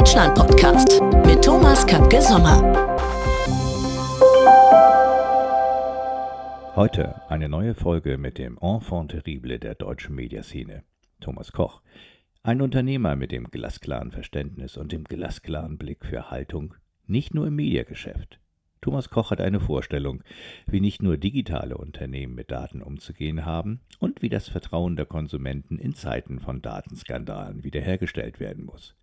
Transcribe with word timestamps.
Deutschland-Podcast 0.00 1.02
mit 1.26 1.44
Thomas 1.44 1.86
Kapke-Sommer. 1.86 2.56
Heute 6.74 7.20
eine 7.28 7.50
neue 7.50 7.74
Folge 7.74 8.16
mit 8.16 8.38
dem 8.38 8.56
Enfant 8.62 9.10
terrible 9.10 9.58
der 9.58 9.74
deutschen 9.74 10.14
Mediaszene, 10.14 10.84
Thomas 11.20 11.52
Koch. 11.52 11.82
Ein 12.42 12.62
Unternehmer 12.62 13.14
mit 13.14 13.30
dem 13.30 13.50
glasklaren 13.50 14.10
Verständnis 14.10 14.78
und 14.78 14.90
dem 14.90 15.04
glasklaren 15.04 15.76
Blick 15.76 16.06
für 16.06 16.30
Haltung, 16.30 16.72
nicht 17.06 17.34
nur 17.34 17.48
im 17.48 17.56
Mediageschäft. 17.56 18.40
Thomas 18.80 19.10
Koch 19.10 19.30
hat 19.30 19.42
eine 19.42 19.60
Vorstellung, 19.60 20.22
wie 20.66 20.80
nicht 20.80 21.02
nur 21.02 21.18
digitale 21.18 21.76
Unternehmen 21.76 22.34
mit 22.34 22.50
Daten 22.50 22.80
umzugehen 22.80 23.44
haben 23.44 23.80
und 23.98 24.22
wie 24.22 24.30
das 24.30 24.48
Vertrauen 24.48 24.96
der 24.96 25.04
Konsumenten 25.04 25.78
in 25.78 25.92
Zeiten 25.92 26.40
von 26.40 26.62
Datenskandalen 26.62 27.64
wiederhergestellt 27.64 28.40
werden 28.40 28.64
muss. 28.64 28.96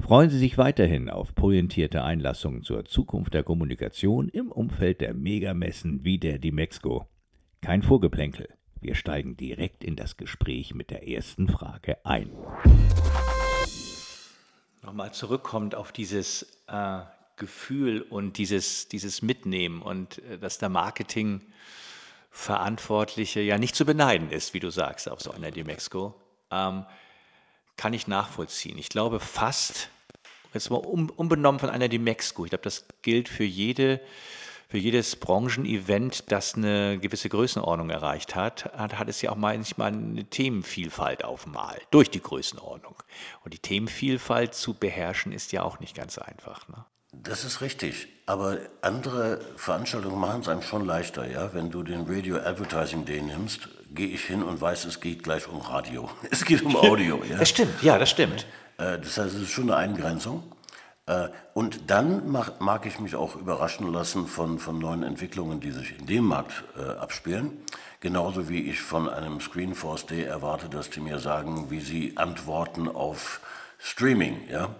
Freuen 0.00 0.30
Sie 0.30 0.38
sich 0.38 0.58
weiterhin 0.58 1.10
auf 1.10 1.34
pointierte 1.34 2.02
Einlassungen 2.02 2.62
zur 2.62 2.84
Zukunft 2.84 3.34
der 3.34 3.42
Kommunikation 3.42 4.28
im 4.28 4.52
Umfeld 4.52 5.00
der 5.00 5.14
Megamessen 5.14 6.04
wie 6.04 6.18
der 6.18 6.38
Dimexco. 6.38 7.08
Kein 7.60 7.82
Vorgeplänkel. 7.82 8.48
Wir 8.80 8.94
steigen 8.94 9.36
direkt 9.36 9.82
in 9.82 9.96
das 9.96 10.18
Gespräch 10.18 10.74
mit 10.74 10.90
der 10.90 11.08
ersten 11.08 11.48
Frage 11.48 12.04
ein. 12.04 12.30
Nochmal 14.82 15.14
zurückkommt 15.14 15.74
auf 15.74 15.92
dieses 15.92 16.60
äh, 16.66 17.00
Gefühl 17.36 18.02
und 18.02 18.36
dieses, 18.36 18.88
dieses 18.88 19.22
Mitnehmen 19.22 19.80
und 19.80 20.18
äh, 20.24 20.38
dass 20.38 20.58
der 20.58 20.68
Marketingverantwortliche 20.68 23.40
ja 23.40 23.56
nicht 23.56 23.74
zu 23.74 23.86
beneiden 23.86 24.30
ist, 24.30 24.52
wie 24.52 24.60
du 24.60 24.68
sagst, 24.68 25.08
auf 25.08 25.22
so 25.22 25.30
einer 25.30 25.50
Dimexco. 25.50 26.14
Ähm, 26.50 26.84
kann 27.76 27.92
ich 27.92 28.06
nachvollziehen. 28.06 28.78
Ich 28.78 28.88
glaube 28.88 29.20
fast, 29.20 29.88
jetzt 30.52 30.70
mal 30.70 30.76
unbenommen 30.76 31.60
von 31.60 31.70
einer 31.70 31.88
Dimexco, 31.88 32.44
ich 32.44 32.50
glaube, 32.50 32.64
das 32.64 32.86
gilt 33.02 33.28
für 33.28 33.44
jede 33.44 34.00
für 34.74 34.78
jedes 34.78 35.14
Branchenevent, 35.14 36.32
das 36.32 36.56
eine 36.56 36.98
gewisse 36.98 37.28
Größenordnung 37.28 37.90
erreicht 37.90 38.34
hat, 38.34 38.72
hat, 38.76 38.98
hat 38.98 39.08
es 39.08 39.22
ja 39.22 39.30
auch 39.30 39.36
manchmal 39.36 39.92
eine 39.92 40.24
Themenvielfalt 40.24 41.24
auf 41.24 41.46
Mal, 41.46 41.80
durch 41.92 42.10
die 42.10 42.20
Größenordnung. 42.20 42.96
Und 43.44 43.54
die 43.54 43.60
Themenvielfalt 43.60 44.52
zu 44.52 44.74
beherrschen 44.74 45.30
ist 45.30 45.52
ja 45.52 45.62
auch 45.62 45.78
nicht 45.78 45.94
ganz 45.94 46.18
einfach. 46.18 46.66
Ne? 46.68 46.84
Das 47.12 47.44
ist 47.44 47.60
richtig, 47.60 48.08
aber 48.26 48.58
andere 48.80 49.40
Veranstaltungen 49.56 50.18
machen 50.18 50.40
es 50.40 50.48
einem 50.48 50.62
schon 50.62 50.84
leichter. 50.84 51.30
Ja? 51.30 51.54
Wenn 51.54 51.70
du 51.70 51.84
den 51.84 52.06
Radio 52.08 52.38
Advertising 52.38 53.04
Day 53.04 53.22
nimmst, 53.22 53.68
gehe 53.94 54.08
ich 54.08 54.24
hin 54.24 54.42
und 54.42 54.60
weiß, 54.60 54.84
es 54.86 55.00
geht 55.00 55.22
gleich 55.22 55.48
um 55.48 55.60
Radio. 55.60 56.10
Es 56.30 56.44
geht 56.44 56.62
um 56.62 56.76
Audio. 56.76 57.22
Ja? 57.24 57.38
Das 57.38 57.48
stimmt, 57.48 57.82
ja, 57.82 57.98
das 57.98 58.10
stimmt. 58.10 58.46
Äh, 58.78 58.98
das 58.98 59.18
heißt, 59.18 59.34
es 59.34 59.42
ist 59.42 59.50
schon 59.50 59.70
eine 59.70 59.76
Eingrenzung. 59.76 60.42
Äh, 61.06 61.28
und 61.52 61.90
dann 61.90 62.30
mag, 62.30 62.60
mag 62.60 62.86
ich 62.86 62.98
mich 62.98 63.14
auch 63.14 63.36
überraschen 63.36 63.92
lassen 63.92 64.26
von, 64.26 64.58
von 64.58 64.78
neuen 64.78 65.02
Entwicklungen, 65.02 65.60
die 65.60 65.70
sich 65.70 65.98
in 65.98 66.06
dem 66.06 66.24
Markt 66.24 66.64
äh, 66.76 66.82
abspielen. 66.82 67.52
Genauso 68.00 68.48
wie 68.48 68.68
ich 68.68 68.80
von 68.80 69.08
einem 69.08 69.40
Screenforce 69.40 70.06
Day 70.06 70.24
erwarte, 70.24 70.68
dass 70.68 70.90
die 70.90 71.00
mir 71.00 71.18
sagen, 71.18 71.70
wie 71.70 71.80
sie 71.80 72.16
antworten 72.16 72.88
auf 72.88 73.40
Streaming. 73.78 74.48
Ja? 74.50 74.74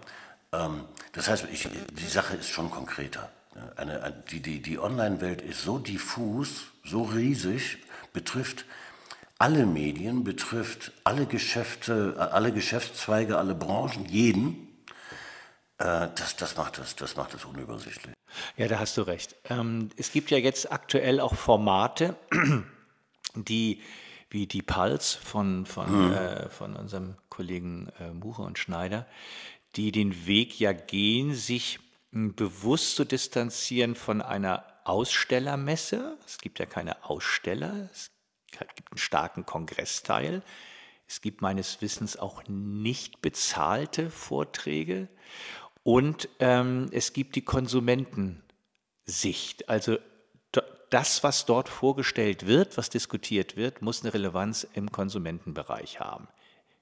Ähm, 0.52 0.84
das 1.12 1.28
heißt, 1.28 1.46
ich, 1.52 1.68
die 1.92 2.06
Sache 2.06 2.36
ist 2.36 2.48
schon 2.48 2.70
konkreter. 2.70 3.30
Eine, 3.76 4.12
die 4.30 4.40
die, 4.40 4.60
die 4.60 4.80
Online-Welt 4.80 5.40
ist 5.40 5.62
so 5.62 5.78
diffus, 5.78 6.64
so 6.84 7.02
riesig, 7.02 7.78
betrifft 8.12 8.64
alle 9.44 9.66
Medien, 9.66 10.24
betrifft 10.24 10.92
alle 11.04 11.26
Geschäfte, 11.26 12.16
alle 12.32 12.50
Geschäftszweige, 12.50 13.36
alle 13.36 13.54
Branchen, 13.54 14.06
jeden. 14.06 14.68
Äh, 15.76 16.08
das, 16.16 16.36
das, 16.38 16.56
macht 16.56 16.78
das, 16.78 16.96
das 16.96 17.14
macht 17.14 17.34
das 17.34 17.44
unübersichtlich. 17.44 18.14
Ja, 18.56 18.68
da 18.68 18.78
hast 18.78 18.96
du 18.96 19.02
recht. 19.02 19.36
Ähm, 19.50 19.90
es 19.98 20.12
gibt 20.12 20.30
ja 20.30 20.38
jetzt 20.38 20.72
aktuell 20.72 21.20
auch 21.20 21.34
Formate, 21.34 22.16
die 23.34 23.82
wie 24.30 24.46
die 24.46 24.62
Pulse 24.62 25.18
von, 25.18 25.66
von, 25.66 25.88
hm. 25.88 26.12
äh, 26.14 26.48
von 26.48 26.74
unserem 26.74 27.16
Kollegen 27.28 27.92
äh, 28.00 28.12
Muche 28.12 28.40
und 28.40 28.58
Schneider, 28.58 29.06
die 29.76 29.92
den 29.92 30.26
Weg 30.26 30.58
ja 30.58 30.72
gehen, 30.72 31.34
sich 31.34 31.80
hm, 32.12 32.34
bewusst 32.34 32.96
zu 32.96 33.04
distanzieren 33.04 33.94
von 33.94 34.22
einer 34.22 34.64
Ausstellermesse. 34.84 36.16
Es 36.24 36.38
gibt 36.38 36.58
ja 36.58 36.64
keine 36.64 37.04
Aussteller, 37.04 37.90
es 37.92 38.13
gibt 38.58 38.92
einen 38.92 38.98
starken 38.98 39.46
Kongressteil. 39.46 40.42
Es 41.06 41.20
gibt 41.20 41.42
meines 41.42 41.80
Wissens 41.82 42.16
auch 42.16 42.42
nicht 42.48 43.22
bezahlte 43.22 44.10
Vorträge. 44.10 45.08
Und 45.82 46.28
ähm, 46.40 46.88
es 46.92 47.12
gibt 47.12 47.36
die 47.36 47.44
Konsumentensicht. 47.44 49.68
Also 49.68 49.98
das, 50.94 51.24
was 51.24 51.44
dort 51.44 51.68
vorgestellt 51.68 52.46
wird, 52.46 52.76
was 52.76 52.88
diskutiert 52.88 53.56
wird, 53.56 53.82
muss 53.82 54.02
eine 54.02 54.14
Relevanz 54.14 54.64
im 54.74 54.92
Konsumentenbereich 54.92 55.98
haben. 55.98 56.28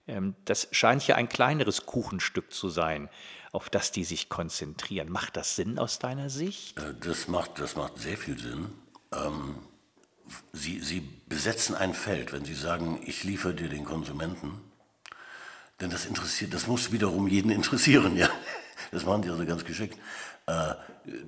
Ähm, 0.06 0.34
das 0.44 0.68
scheint 0.70 1.06
ja 1.06 1.16
ein 1.16 1.30
kleineres 1.30 1.86
Kuchenstück 1.86 2.52
zu 2.52 2.68
sein, 2.68 3.08
auf 3.52 3.70
das 3.70 3.90
die 3.90 4.04
sich 4.04 4.28
konzentrieren. 4.28 5.08
Macht 5.08 5.38
das 5.38 5.56
Sinn 5.56 5.78
aus 5.78 5.98
deiner 5.98 6.28
Sicht? 6.28 6.78
Äh, 6.78 6.94
das 7.00 7.26
macht, 7.26 7.58
das 7.58 7.74
macht 7.74 7.96
sehr 7.96 8.18
viel 8.18 8.38
Sinn. 8.38 8.74
Ähm, 9.12 9.60
Sie, 10.52 10.80
Sie 10.80 11.00
besetzen 11.28 11.74
ein 11.74 11.94
Feld, 11.94 12.32
wenn 12.32 12.44
Sie 12.44 12.54
sagen, 12.54 13.00
ich 13.04 13.24
liefere 13.24 13.54
dir 13.54 13.68
den 13.68 13.84
Konsumenten, 13.84 14.60
denn 15.80 15.90
das 15.90 16.06
interessiert, 16.06 16.54
das 16.54 16.66
muss 16.66 16.92
wiederum 16.92 17.26
jeden 17.26 17.50
interessieren, 17.50 18.16
ja. 18.22 18.28
Das 18.90 19.06
machen 19.06 19.22
die 19.22 19.30
also 19.30 19.46
ganz 19.46 19.64
geschickt. 19.64 19.98
Äh, 20.46 20.74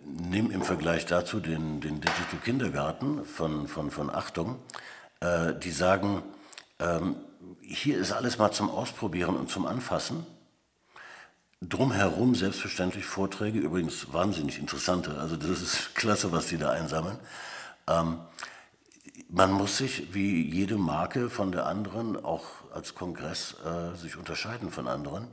nimm 0.04 0.50
im 0.50 0.62
Vergleich 0.62 1.06
dazu 1.06 1.40
den, 1.40 1.80
den 1.80 2.00
Digital 2.00 2.40
Kindergarten 2.42 3.24
von, 3.24 3.68
von, 3.68 3.90
von 3.90 4.10
Achtung. 4.10 4.58
Äh, 5.20 5.54
die 5.54 5.70
sagen, 5.70 6.22
ähm, 6.78 7.16
hier 7.62 7.98
ist 7.98 8.12
alles 8.12 8.38
mal 8.38 8.52
zum 8.52 8.68
Ausprobieren 8.68 9.36
und 9.36 9.50
zum 9.50 9.66
Anfassen. 9.66 10.26
Drumherum 11.62 12.34
selbstverständlich 12.34 13.06
Vorträge, 13.06 13.58
übrigens 13.58 14.12
wahnsinnig 14.12 14.58
interessante, 14.58 15.18
also 15.18 15.36
das 15.36 15.62
ist 15.62 15.94
klasse, 15.94 16.32
was 16.32 16.48
die 16.48 16.58
da 16.58 16.70
einsammeln. 16.70 17.18
Ähm, 17.88 18.18
man 19.28 19.52
muss 19.52 19.78
sich 19.78 20.14
wie 20.14 20.42
jede 20.42 20.76
Marke 20.76 21.30
von 21.30 21.52
der 21.52 21.66
anderen, 21.66 22.22
auch 22.22 22.44
als 22.72 22.94
Kongress, 22.94 23.56
äh, 23.64 23.96
sich 23.96 24.16
unterscheiden 24.16 24.70
von 24.70 24.88
anderen. 24.88 25.28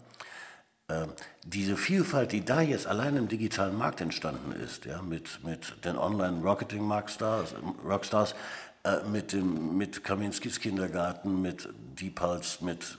Äh, 0.88 1.08
diese 1.44 1.78
Vielfalt, 1.78 2.32
die 2.32 2.46
da 2.46 2.62
jetzt 2.62 2.86
allein 2.86 3.18
im 3.18 3.28
digitalen 3.28 3.78
Markt 3.78 4.02
entstanden 4.02 4.52
ist, 4.52 4.86
ja, 4.86 5.02
mit, 5.02 5.44
mit 5.44 5.84
den 5.86 5.98
Online-Marketing-Rockstars, 5.98 7.56
Rockstars, 7.84 8.36
äh, 8.84 9.04
mit, 9.08 9.34
mit 9.34 10.04
Kaminskis 10.04 10.60
Kindergarten, 10.60 11.42
mit 11.42 11.70
Deepals, 12.00 12.62
mit, 12.62 12.98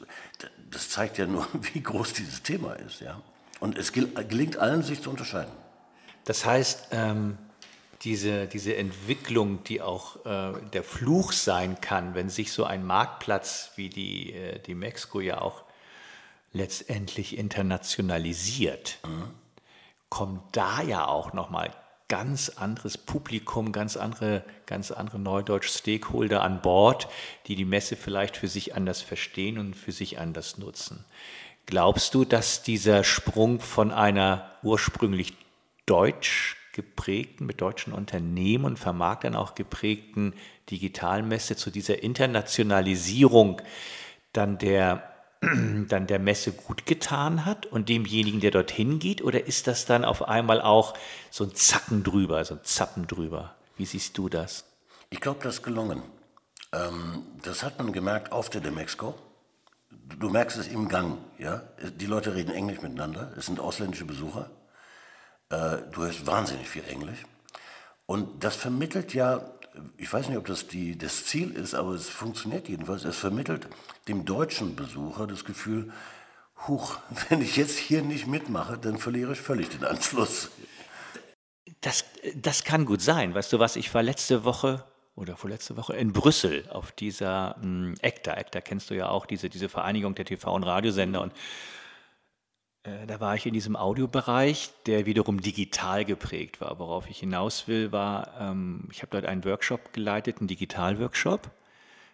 das 0.70 0.90
zeigt 0.90 1.18
ja 1.18 1.26
nur, 1.26 1.46
wie 1.72 1.80
groß 1.80 2.12
dieses 2.12 2.42
Thema 2.42 2.74
ist. 2.74 3.00
Ja? 3.00 3.20
Und 3.60 3.78
es 3.78 3.92
gelingt 3.92 4.56
allen, 4.56 4.82
sich 4.82 5.02
zu 5.02 5.10
unterscheiden. 5.10 5.52
Das 6.24 6.44
heißt, 6.44 6.88
ähm, 6.92 7.36
diese, 8.04 8.46
diese 8.46 8.76
Entwicklung, 8.76 9.62
die 9.64 9.80
auch 9.80 10.24
äh, 10.26 10.52
der 10.72 10.82
Fluch 10.82 11.32
sein 11.32 11.80
kann, 11.80 12.14
wenn 12.14 12.28
sich 12.28 12.52
so 12.52 12.64
ein 12.64 12.84
Marktplatz 12.84 13.72
wie 13.76 13.88
die, 13.88 14.32
äh, 14.32 14.58
die 14.58 14.74
Mexiko 14.74 15.20
ja 15.20 15.40
auch 15.40 15.62
letztendlich 16.52 17.38
internationalisiert, 17.38 18.98
mhm. 19.06 19.30
kommt 20.08 20.42
da 20.52 20.82
ja 20.82 21.06
auch 21.06 21.32
nochmal 21.32 21.70
ganz 22.08 22.50
anderes 22.50 22.98
Publikum, 22.98 23.72
ganz 23.72 23.96
andere, 23.96 24.44
ganz 24.66 24.90
andere 24.90 25.18
Neudeutsch-Stakeholder 25.18 26.42
an 26.42 26.60
Bord, 26.60 27.08
die 27.46 27.54
die 27.54 27.64
Messe 27.64 27.96
vielleicht 27.96 28.36
für 28.36 28.48
sich 28.48 28.74
anders 28.74 29.00
verstehen 29.00 29.58
und 29.58 29.74
für 29.74 29.92
sich 29.92 30.18
anders 30.18 30.58
nutzen. 30.58 31.06
Glaubst 31.64 32.14
du, 32.14 32.24
dass 32.24 32.62
dieser 32.62 33.04
Sprung 33.04 33.60
von 33.60 33.92
einer 33.92 34.50
ursprünglich 34.62 35.34
deutsch 35.86 36.56
geprägten, 36.72 37.46
mit 37.46 37.60
deutschen 37.60 37.92
Unternehmen 37.92 38.64
und 38.64 38.78
Vermarktern 38.78 39.34
auch 39.34 39.54
geprägten 39.54 40.34
Digitalmesse 40.70 41.56
zu 41.56 41.70
dieser 41.70 42.02
Internationalisierung 42.02 43.60
dann 44.32 44.58
der 44.58 45.08
dann 45.88 46.06
der 46.06 46.18
Messe 46.20 46.52
gut 46.52 46.86
getan 46.86 47.44
hat 47.44 47.66
und 47.66 47.88
demjenigen, 47.88 48.40
der 48.40 48.52
dorthin 48.52 48.98
geht? 49.00 49.22
Oder 49.22 49.46
ist 49.46 49.66
das 49.66 49.86
dann 49.86 50.04
auf 50.04 50.28
einmal 50.28 50.60
auch 50.60 50.94
so 51.30 51.44
ein 51.44 51.54
Zacken 51.54 52.04
drüber, 52.04 52.44
so 52.44 52.54
ein 52.54 52.60
Zappen 52.62 53.06
drüber? 53.08 53.56
Wie 53.76 53.84
siehst 53.84 54.16
du 54.16 54.28
das? 54.28 54.64
Ich 55.10 55.20
glaube, 55.20 55.40
das 55.42 55.56
ist 55.56 55.62
gelungen. 55.62 56.02
Ähm, 56.72 57.24
das 57.42 57.64
hat 57.64 57.78
man 57.78 57.92
gemerkt 57.92 58.30
auf 58.30 58.50
der 58.50 58.60
Demexco. 58.60 59.14
Du 60.18 60.28
merkst 60.30 60.58
es 60.58 60.68
im 60.68 60.88
Gang. 60.88 61.18
Ja? 61.38 61.62
Die 61.98 62.06
Leute 62.06 62.34
reden 62.34 62.52
Englisch 62.52 62.80
miteinander. 62.80 63.32
Es 63.36 63.46
sind 63.46 63.58
ausländische 63.58 64.04
Besucher. 64.04 64.48
Äh, 65.52 65.78
du 65.92 66.02
hörst 66.02 66.26
wahnsinnig 66.26 66.68
viel 66.68 66.84
Englisch. 66.88 67.22
Und 68.06 68.42
das 68.42 68.56
vermittelt 68.56 69.14
ja 69.14 69.52
ich 69.96 70.12
weiß 70.12 70.28
nicht, 70.28 70.38
ob 70.38 70.46
das 70.46 70.68
die, 70.68 70.98
das 70.98 71.26
Ziel 71.26 71.50
ist, 71.52 71.74
aber 71.74 71.92
es 71.92 72.08
funktioniert 72.08 72.68
jedenfalls. 72.68 73.04
Es 73.04 73.16
vermittelt 73.16 73.68
dem 74.08 74.24
deutschen 74.24 74.76
Besucher 74.76 75.26
das 75.26 75.44
Gefühl, 75.44 75.92
huch, 76.66 76.98
wenn 77.28 77.40
ich 77.40 77.56
jetzt 77.56 77.78
hier 77.78 78.02
nicht 78.02 78.26
mitmache, 78.26 78.78
dann 78.78 78.98
verliere 78.98 79.32
ich 79.32 79.40
völlig 79.40 79.70
den 79.70 79.84
Anschluss. 79.84 80.50
Das, 81.80 82.04
das 82.36 82.64
kann 82.64 82.84
gut 82.84 83.00
sein. 83.00 83.34
Weißt 83.34 83.52
du 83.52 83.58
was, 83.58 83.76
ich 83.76 83.92
war 83.94 84.02
letzte 84.02 84.44
Woche 84.44 84.84
oder 85.14 85.36
vorletzte 85.36 85.76
Woche 85.76 85.94
in 85.94 86.12
Brüssel 86.12 86.68
auf 86.70 86.92
dieser 86.92 87.56
mh, 87.60 87.96
ECTA. 88.02 88.34
ECTA 88.34 88.60
kennst 88.60 88.90
du 88.90 88.94
ja 88.94 89.08
auch, 89.08 89.26
diese, 89.26 89.48
diese 89.48 89.68
Vereinigung 89.68 90.14
der 90.14 90.26
TV- 90.26 90.54
und 90.54 90.62
Radiosender. 90.62 91.20
Und 91.20 91.32
da 92.84 93.20
war 93.20 93.36
ich 93.36 93.46
in 93.46 93.54
diesem 93.54 93.76
Audiobereich, 93.76 94.70
der 94.86 95.06
wiederum 95.06 95.40
digital 95.40 96.04
geprägt 96.04 96.60
war. 96.60 96.80
Worauf 96.80 97.08
ich 97.08 97.20
hinaus 97.20 97.68
will, 97.68 97.92
war, 97.92 98.34
ähm, 98.40 98.88
ich 98.90 99.02
habe 99.02 99.10
dort 99.12 99.24
einen 99.24 99.44
Workshop 99.44 99.92
geleitet, 99.92 100.38
einen 100.38 100.48
Digital-Workshop, 100.48 101.50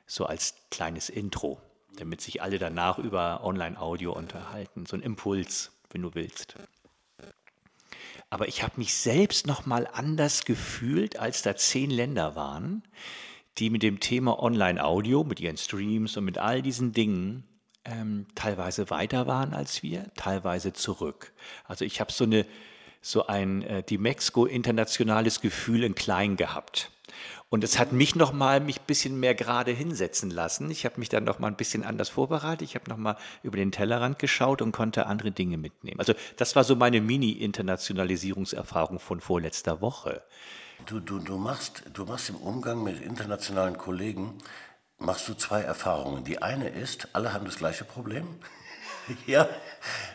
so 0.06 0.26
als 0.26 0.56
kleines 0.70 1.08
Intro, 1.08 1.58
damit 1.96 2.20
sich 2.20 2.42
alle 2.42 2.58
danach 2.58 2.98
über 2.98 3.44
Online-Audio 3.44 4.12
unterhalten. 4.12 4.84
So 4.84 4.96
ein 4.96 5.02
Impuls, 5.02 5.72
wenn 5.90 6.02
du 6.02 6.14
willst. 6.14 6.54
Aber 8.28 8.46
ich 8.46 8.62
habe 8.62 8.74
mich 8.76 8.94
selbst 8.94 9.46
noch 9.46 9.64
mal 9.64 9.88
anders 9.90 10.44
gefühlt, 10.44 11.18
als 11.18 11.40
da 11.40 11.56
zehn 11.56 11.90
Länder 11.90 12.36
waren, 12.36 12.82
die 13.56 13.70
mit 13.70 13.82
dem 13.82 14.00
Thema 14.00 14.42
Online-Audio, 14.42 15.24
mit 15.24 15.40
ihren 15.40 15.56
Streams 15.56 16.14
und 16.18 16.24
mit 16.24 16.36
all 16.36 16.60
diesen 16.60 16.92
Dingen 16.92 17.47
ähm, 17.90 18.26
teilweise 18.34 18.90
weiter 18.90 19.26
waren 19.26 19.54
als 19.54 19.82
wir, 19.82 20.06
teilweise 20.16 20.72
zurück. 20.72 21.32
Also 21.64 21.84
ich 21.84 22.00
habe 22.00 22.12
so 22.12 22.24
eine 22.24 22.46
so 23.00 23.26
ein 23.26 23.62
äh, 23.62 23.82
die 23.82 23.98
Mexiko 23.98 24.46
internationales 24.46 25.40
Gefühl 25.40 25.84
in 25.84 25.94
klein 25.94 26.36
gehabt. 26.36 26.90
Und 27.50 27.64
es 27.64 27.78
hat 27.78 27.92
mich 27.92 28.14
noch 28.14 28.34
mal 28.34 28.60
mich 28.60 28.80
ein 28.80 28.86
bisschen 28.86 29.18
mehr 29.18 29.34
gerade 29.34 29.70
hinsetzen 29.70 30.30
lassen. 30.30 30.70
Ich 30.70 30.84
habe 30.84 30.98
mich 30.98 31.08
dann 31.08 31.24
noch 31.24 31.38
mal 31.38 31.46
ein 31.46 31.56
bisschen 31.56 31.82
anders 31.82 32.10
vorbereitet. 32.10 32.68
Ich 32.68 32.74
habe 32.74 32.90
noch 32.90 32.98
mal 32.98 33.16
über 33.42 33.56
den 33.56 33.72
Tellerrand 33.72 34.18
geschaut 34.18 34.60
und 34.60 34.72
konnte 34.72 35.06
andere 35.06 35.30
Dinge 35.30 35.56
mitnehmen. 35.56 35.98
Also 35.98 36.12
das 36.36 36.56
war 36.56 36.64
so 36.64 36.76
meine 36.76 37.00
Mini-Internationalisierungserfahrung 37.00 39.00
von 39.00 39.22
vorletzter 39.22 39.80
Woche. 39.80 40.22
Du, 40.84 41.00
du, 41.00 41.18
du, 41.18 41.38
machst, 41.38 41.84
du 41.92 42.04
machst 42.04 42.28
im 42.28 42.36
Umgang 42.36 42.84
mit 42.84 43.00
internationalen 43.00 43.78
Kollegen 43.78 44.34
machst 44.98 45.28
du 45.28 45.34
zwei 45.34 45.62
Erfahrungen. 45.62 46.24
Die 46.24 46.42
eine 46.42 46.68
ist, 46.68 47.08
alle 47.12 47.32
haben 47.32 47.44
das 47.44 47.56
gleiche 47.56 47.84
Problem. 47.84 48.26
ja, 49.26 49.48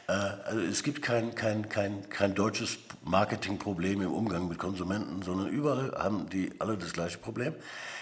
äh, 0.07 0.11
also 0.11 0.59
es 0.59 0.83
gibt 0.83 1.01
kein, 1.01 1.35
kein, 1.35 1.69
kein, 1.69 2.09
kein 2.09 2.35
deutsches 2.35 2.77
Marketingproblem 3.03 4.01
im 4.01 4.13
Umgang 4.13 4.47
mit 4.47 4.59
Konsumenten, 4.59 5.21
sondern 5.21 5.47
überall 5.47 5.93
haben 5.97 6.29
die 6.29 6.51
alle 6.59 6.77
das 6.77 6.93
gleiche 6.93 7.17
Problem. 7.17 7.55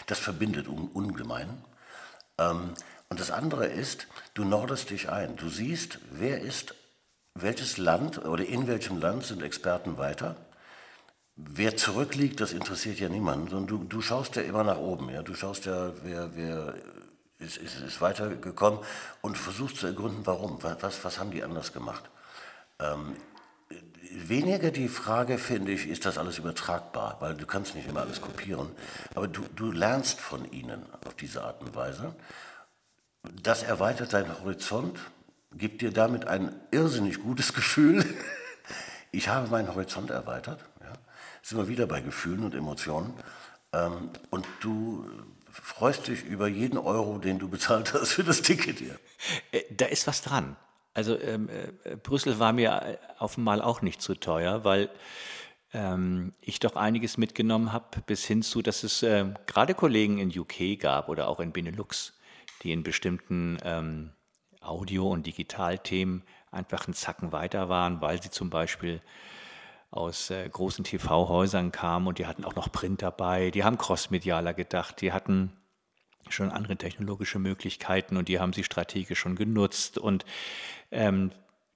Das 0.08 0.20
verbindet 0.20 0.68
un, 0.68 0.90
ungemein. 0.94 1.64
Ähm, 2.38 2.74
und 3.10 3.20
das 3.20 3.32
andere 3.32 3.68
ist, 3.68 4.08
du 4.34 4.44
nordest 4.44 4.90
dich 4.90 5.10
ein. 5.10 5.36
Du 5.36 5.50
siehst, 5.50 6.00
wer 6.12 6.42
ist, 6.42 6.76
welches 7.36 7.78
Land 7.78 8.26
oder 8.26 8.46
in 8.46 8.68
welchem 8.68 8.98
Land 9.00 9.26
sind 9.26 9.42
Experten 9.42 9.98
weiter 9.98 10.36
Wer 11.36 11.78
zurückliegt, 11.78 12.40
das 12.42 12.54
interessiert 12.54 13.00
ja 13.00 13.10
niemanden, 13.10 13.50
sondern 13.50 13.68
du, 13.68 13.84
du 13.86 14.02
schaust 14.02 14.36
ja 14.36 14.42
immer 14.42 14.64
nach 14.64 14.78
oben. 14.78 15.10
Ja? 15.10 15.24
Du 15.24 15.34
schaust 15.34 15.66
ja, 15.66 15.92
wer, 16.04 16.36
wer 16.36 16.76
ist, 17.40 17.58
ist, 17.58 17.80
ist 17.80 18.02
weitergekommen 18.02 18.80
und 19.22 19.38
versuchst 19.38 19.78
zu 19.78 19.88
ergründen, 19.88 20.22
warum. 20.26 20.60
Was, 20.62 21.04
was 21.04 21.20
haben 21.20 21.32
die 21.32 21.44
anders 21.44 21.74
gemacht? 21.74 22.10
Ähm, 22.80 23.16
weniger 24.12 24.72
die 24.72 24.90
Frage, 24.90 25.38
finde 25.38 25.72
ich, 25.72 25.88
ist 25.88 26.06
das 26.06 26.18
alles 26.18 26.38
übertragbar, 26.38 27.18
weil 27.22 27.36
du 27.36 27.46
kannst 27.46 27.76
nicht 27.76 27.88
immer 27.88 28.02
alles 28.02 28.22
kopieren, 28.22 28.70
aber 29.16 29.28
du, 29.28 29.42
du 29.56 29.72
lernst 29.72 30.20
von 30.20 30.50
ihnen 30.52 30.86
auf 31.06 31.16
diese 31.16 31.44
Art 31.44 31.62
und 31.62 31.76
Weise. 31.76 32.14
Das 33.42 33.64
erweitert 33.64 34.14
deinen 34.14 34.38
Horizont, 34.42 35.00
gibt 35.54 35.82
dir 35.82 35.92
damit 35.92 36.28
ein 36.28 36.54
irrsinnig 36.72 37.22
gutes 37.22 37.54
Gefühl. 37.54 38.06
Ich 39.12 39.30
habe 39.30 39.48
meinen 39.50 39.74
Horizont 39.74 40.10
erweitert 40.10 40.60
sind 41.42 41.58
wir 41.58 41.68
wieder 41.68 41.88
bei 41.88 42.02
Gefühlen 42.02 42.44
und 42.44 42.54
Emotionen. 42.54 43.14
Ähm, 43.74 44.10
und 44.30 44.46
du 44.60 45.06
freust 45.52 46.08
dich 46.08 46.24
über 46.24 46.48
jeden 46.48 46.78
Euro, 46.78 47.18
den 47.18 47.40
du 47.40 47.50
bezahlt 47.50 47.94
hast 47.94 48.14
für 48.14 48.24
das 48.24 48.42
Ticket 48.42 48.80
hier. 48.80 49.00
Äh, 49.52 49.64
da 49.72 49.86
ist 49.86 50.08
was 50.08 50.22
dran. 50.22 50.56
Also 50.94 51.18
ähm, 51.20 51.50
äh, 51.84 51.96
Brüssel 51.96 52.40
war 52.40 52.54
mir 52.54 53.00
auf 53.18 53.38
einmal 53.38 53.62
auch 53.62 53.82
nicht 53.82 54.02
zu 54.02 54.16
teuer, 54.16 54.64
weil 54.66 54.90
ähm, 55.74 56.34
ich 56.42 56.60
doch 56.60 56.76
einiges 56.76 57.18
mitgenommen 57.18 57.72
habe, 57.72 58.02
bis 58.06 58.26
hin 58.26 58.42
zu, 58.42 58.62
dass 58.62 58.84
es 58.84 59.04
äh, 59.04 59.26
gerade 59.48 59.74
Kollegen 59.74 60.18
in 60.18 60.38
UK 60.38 60.80
gab 60.80 61.08
oder 61.08 61.28
auch 61.28 61.40
in 61.40 61.54
Benelux, 61.54 62.14
die 62.64 62.74
in 62.74 62.84
bestimmten 62.84 63.58
ähm, 63.64 64.12
Audio- 64.60 65.10
und 65.10 65.26
Digitalthemen 65.26 66.24
einfach 66.52 66.86
einen 66.86 66.94
Zacken 66.94 67.32
weiter 67.32 67.70
waren, 67.70 68.02
weil 68.02 68.22
sie 68.22 68.30
zum 68.30 68.50
Beispiel 68.50 69.02
aus 69.92 70.30
äh, 70.30 70.48
großen 70.50 70.86
TV-Häusern 70.86 71.72
kamen 71.72 72.08
und 72.08 72.18
die 72.18 72.26
hatten 72.26 72.46
auch 72.46 72.56
noch 72.56 72.72
Print 72.72 73.02
dabei, 73.02 73.52
die 73.52 73.64
haben 73.64 73.78
crossmedialer 73.78 74.54
gedacht, 74.54 75.02
die 75.02 75.12
hatten 75.12 75.52
schon 76.30 76.52
andere 76.52 76.78
technologische 76.78 77.40
Möglichkeiten 77.40 78.16
und 78.16 78.30
die 78.30 78.40
haben 78.40 78.54
sie 78.54 78.64
strategisch 78.64 79.20
schon 79.20 79.36
genutzt. 79.36 79.98
Und 79.98 80.26
ähm, 80.92 81.32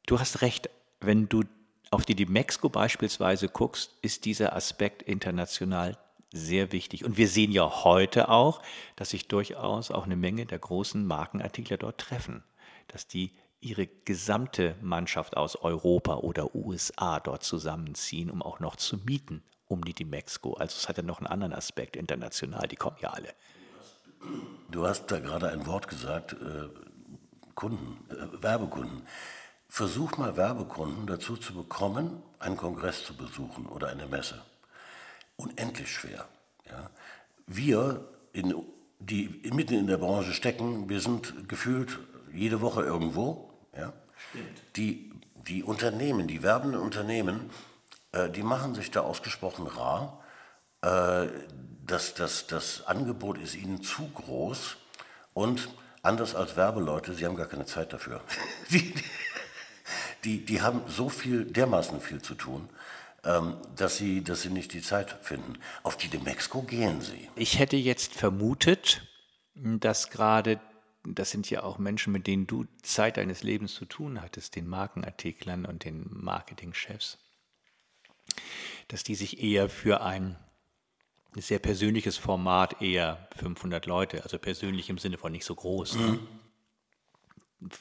du 0.08 0.20
hast 0.20 0.42
recht, 0.42 0.70
wenn 1.02 1.28
du 1.28 1.44
auf 1.92 2.06
die 2.06 2.16
Dimexco 2.16 2.70
beispielsweise 2.70 3.50
guckst, 3.50 3.94
ist 4.02 4.26
dieser 4.26 4.56
Aspekt 4.56 5.04
international 5.04 5.98
sehr 6.32 6.72
wichtig. 6.72 7.06
Und 7.06 7.18
wir 7.18 7.28
sehen 7.28 7.52
ja 7.52 7.84
heute 7.84 8.30
auch, 8.30 8.62
dass 8.96 9.12
sich 9.12 9.28
durchaus 9.28 9.92
auch 9.92 10.06
eine 10.06 10.16
Menge 10.16 10.46
der 10.46 10.60
großen 10.60 11.06
Markenartikler 11.06 11.78
dort 11.78 12.00
treffen, 12.00 12.44
dass 12.88 13.08
die 13.08 13.32
ihre 13.66 13.88
gesamte 13.88 14.76
Mannschaft 14.82 15.36
aus 15.36 15.56
Europa 15.56 16.18
oder 16.18 16.54
USA 16.56 17.20
dort 17.20 17.44
zusammenziehen, 17.44 18.30
um 18.30 18.42
auch 18.42 18.60
noch 18.60 18.76
zu 18.76 18.98
mieten 18.98 19.44
um 19.68 19.84
die 19.84 20.06
Mexiko. 20.06 20.54
Also 20.54 20.76
es 20.78 20.88
hat 20.88 20.98
ja 20.98 21.04
noch 21.04 21.18
einen 21.18 21.28
anderen 21.28 21.54
Aspekt 21.54 21.96
international, 21.96 22.68
die 22.68 22.76
kommen 22.76 22.98
ja 23.02 23.10
alle. 23.10 23.34
Du 24.70 24.86
hast 24.86 25.08
da 25.08 25.20
gerade 25.20 25.50
ein 25.50 25.66
Wort 25.66 25.88
gesagt, 25.88 26.34
äh, 26.34 26.70
Kunden, 27.56 27.98
äh, 28.12 28.44
Werbekunden. 28.44 29.02
Versuch 29.68 30.18
mal 30.18 30.38
Werbekunden 30.38 31.08
dazu 31.08 31.36
zu 31.36 31.56
bekommen, 31.56 32.22
einen 32.38 32.58
Kongress 32.58 33.04
zu 33.04 33.16
besuchen 33.16 33.66
oder 33.66 33.88
eine 33.88 34.06
Messe. 34.06 34.42
Unendlich 35.36 35.92
schwer. 35.92 36.28
Ja? 36.70 36.92
Wir, 37.48 38.08
in, 38.34 38.54
die 39.00 39.42
mitten 39.52 39.74
in 39.74 39.88
der 39.88 39.98
Branche 39.98 40.34
stecken, 40.34 40.90
wir 40.90 41.00
sind 41.00 41.50
gefühlt 41.50 42.00
jede 42.32 42.62
Woche 42.62 42.84
irgendwo 42.84 43.55
ja? 43.78 43.94
Die, 44.76 45.12
die 45.48 45.64
Unternehmen, 45.64 46.28
die 46.28 46.44
werbenden 46.44 46.82
Unternehmen, 46.82 47.50
äh, 48.12 48.30
die 48.30 48.44
machen 48.44 48.76
sich 48.76 48.92
da 48.92 49.02
ausgesprochen 49.02 49.68
rar. 49.68 50.24
Äh, 50.82 51.28
das, 51.86 52.16
das, 52.16 52.48
das 52.48 52.88
Angebot 52.88 53.38
ist 53.38 53.56
ihnen 53.56 53.84
zu 53.84 54.08
groß 54.10 54.78
und 55.34 55.70
anders 56.02 56.36
als 56.36 56.56
Werbeleute, 56.56 57.14
sie 57.14 57.26
haben 57.26 57.36
gar 57.36 57.48
keine 57.48 57.66
Zeit 57.66 57.94
dafür. 57.94 58.22
die, 58.72 58.94
die, 60.24 60.46
die 60.46 60.62
haben 60.62 60.82
so 60.88 61.10
viel, 61.10 61.46
dermaßen 61.46 62.02
viel 62.02 62.22
zu 62.22 62.36
tun, 62.36 62.70
ähm, 63.24 63.58
dass, 63.76 63.98
sie, 63.98 64.24
dass 64.24 64.42
sie 64.42 64.50
nicht 64.50 64.74
die 64.74 64.82
Zeit 64.82 65.18
finden. 65.22 65.60
Auf 65.84 65.98
die 65.98 66.08
de 66.08 66.22
Mexiko 66.22 66.62
gehen 66.62 67.02
sie. 67.02 67.30
Ich 67.36 67.60
hätte 67.60 67.78
jetzt 67.78 68.14
vermutet, 68.14 69.02
dass 69.56 70.10
gerade 70.10 70.60
das 71.06 71.32
sind 71.32 71.50
ja 71.50 71.64
auch 71.64 71.78
Menschen, 71.78 72.12
mit 72.12 72.28
denen 72.28 72.48
du 72.48 72.66
Zeit 72.82 73.18
deines 73.18 73.44
Lebens 73.44 73.74
zu 73.74 73.86
tun 73.86 74.22
hattest, 74.22 74.56
den 74.56 74.68
Markenartiklern 74.68 75.66
und 75.66 75.84
den 75.84 76.06
Marketingchefs, 76.10 77.18
dass 78.88 79.04
die 79.04 79.16
sich 79.16 79.42
eher 79.42 79.70
für 79.70 80.02
ein 80.02 80.38
sehr 81.36 81.60
persönliches 81.60 82.18
Format, 82.18 82.82
eher 82.82 83.28
500 83.38 83.86
Leute, 83.86 84.24
also 84.24 84.40
persönlich 84.40 84.90
im 84.90 84.98
Sinne 84.98 85.18
von 85.18 85.32
nicht 85.32 85.46
so 85.46 85.56
groß, 85.56 85.96
mhm. 85.96 86.06
ne? 86.06 86.20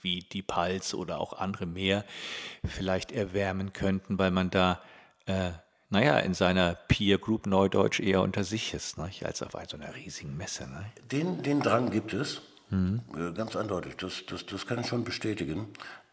wie 0.02 0.20
die 0.20 0.42
Pals 0.42 0.94
oder 0.94 1.18
auch 1.18 1.34
andere 1.34 1.66
mehr, 1.66 2.04
vielleicht 2.64 3.12
erwärmen 3.12 3.72
könnten, 3.72 4.18
weil 4.18 4.30
man 4.30 4.50
da, 4.50 4.82
äh, 5.26 5.50
naja, 5.90 6.18
in 6.18 6.34
seiner 6.34 6.74
Peer 6.74 7.18
Group 7.18 7.46
Neudeutsch 7.46 8.00
eher 8.00 8.22
unter 8.22 8.44
sich 8.44 8.74
ist, 8.74 8.98
ne? 8.98 9.10
als 9.22 9.42
auf 9.42 9.52
so 9.68 9.76
einer 9.76 9.94
riesigen 9.94 10.36
Messe. 10.36 10.66
Ne? 10.66 10.90
Den, 11.10 11.42
den 11.42 11.60
Drang 11.60 11.90
gibt 11.90 12.12
es. 12.12 12.42
Mhm. 12.74 13.34
Ganz 13.34 13.56
eindeutig, 13.56 13.96
das, 13.96 14.24
das, 14.28 14.46
das 14.46 14.66
kann 14.66 14.80
ich 14.80 14.88
schon 14.88 15.04
bestätigen. 15.04 15.68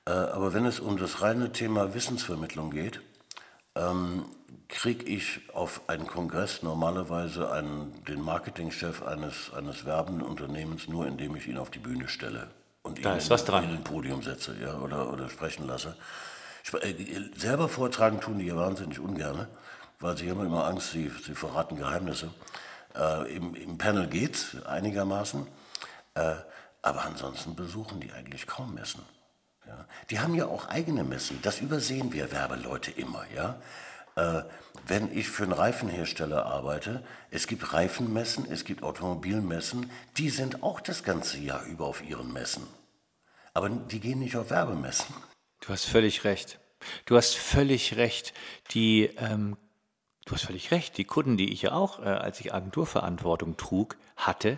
Äh, 0.06 0.12
aber 0.12 0.54
wenn 0.54 0.66
es 0.66 0.80
um 0.80 0.98
das 0.98 1.22
reine 1.22 1.52
Thema 1.52 1.94
Wissensvermittlung 1.94 2.72
geht, 2.72 3.02
ähm, 3.76 4.26
kriege 4.68 5.06
ich 5.06 5.42
auf 5.54 5.82
einen 5.90 6.08
Kongress 6.08 6.64
normalerweise 6.64 7.52
einen, 7.52 8.04
den 8.06 8.22
Marketingchef 8.22 9.04
eines, 9.04 9.52
eines 9.54 9.86
werbenden 9.86 10.26
Unternehmens 10.26 10.88
nur, 10.88 11.08
indem 11.08 11.36
ich 11.36 11.48
ihn 11.48 11.58
auf 11.58 11.70
die 11.70 11.80
Bühne 11.80 12.08
stelle 12.08 12.48
und 12.84 13.04
da 13.04 13.14
ihn 13.14 13.18
ist 13.18 13.30
was 13.30 13.46
dran. 13.46 13.64
in 13.64 13.72
ein 13.72 13.84
Podium 13.84 14.24
setze 14.24 14.56
ja, 14.62 14.78
oder, 14.80 15.12
oder 15.12 15.30
sprechen 15.30 15.68
lasse. 15.68 15.96
Ich, 16.64 16.74
äh, 16.74 16.96
selber 17.38 17.70
vortragen 17.70 18.22
tun 18.22 18.40
die 18.40 18.46
ja 18.46 18.56
wahnsinnig 18.56 19.00
ungern, 19.00 19.48
weil 20.00 20.18
sie 20.18 20.30
haben 20.30 20.46
immer 20.46 20.66
Angst, 20.66 20.92
sie, 20.92 21.12
sie 21.24 21.36
verraten 21.36 21.76
Geheimnisse. 21.76 22.30
Äh, 22.96 23.36
im, 23.36 23.56
Im 23.56 23.78
Panel 23.78 24.08
geht 24.08 24.36
es 24.36 24.66
einigermaßen. 24.66 25.48
Äh, 26.16 26.36
aber 26.82 27.06
ansonsten 27.06 27.56
besuchen 27.56 28.00
die 28.00 28.12
eigentlich 28.12 28.48
kaum 28.48 28.74
Messen. 28.74 29.04
Ja. 29.68 29.86
Die 30.10 30.20
haben 30.20 30.36
ja 30.36 30.48
auch 30.48 30.68
eigene 30.68 31.04
Messen. 31.04 31.40
Das 31.42 31.62
übersehen 31.62 32.12
wir 32.14 32.32
Werbeleute 32.32 32.92
immer. 32.92 33.26
Ja. 33.36 33.62
Äh, 34.16 34.44
wenn 34.88 35.16
ich 35.16 35.30
für 35.30 35.44
einen 35.44 35.54
Reifenhersteller 35.54 36.46
arbeite, 36.46 37.04
es 37.30 37.48
gibt 37.48 37.74
Reifenmessen, 37.74 38.50
es 38.50 38.66
gibt 38.66 38.84
Automobilmessen, 38.84 39.92
die 40.18 40.30
sind 40.30 40.64
auch 40.64 40.82
das 40.82 41.04
ganze 41.04 41.38
Jahr 41.38 41.64
über 41.66 41.86
auf 41.86 42.04
ihren 42.04 42.34
Messen. 42.34 42.68
Aber 43.54 43.70
die 43.70 44.00
gehen 44.00 44.20
nicht 44.20 44.36
auf 44.38 44.50
Werbemessen. 44.50 45.14
Du 45.60 45.70
hast 45.70 45.86
völlig 45.86 46.24
recht. 46.24 46.60
Du 47.06 47.16
hast 47.16 47.36
völlig 47.36 47.96
recht. 47.98 48.34
Die, 48.72 49.06
ähm, 49.18 49.58
du 50.26 50.34
hast 50.34 50.46
völlig 50.46 50.72
recht. 50.72 50.98
Die 50.98 51.06
Kunden, 51.06 51.38
die 51.38 51.52
ich 51.52 51.64
ja 51.64 51.72
auch, 51.74 52.00
äh, 52.00 52.04
als 52.04 52.40
ich 52.40 52.54
Agenturverantwortung 52.54 53.58
trug, 53.58 53.98
hatte, 54.18 54.58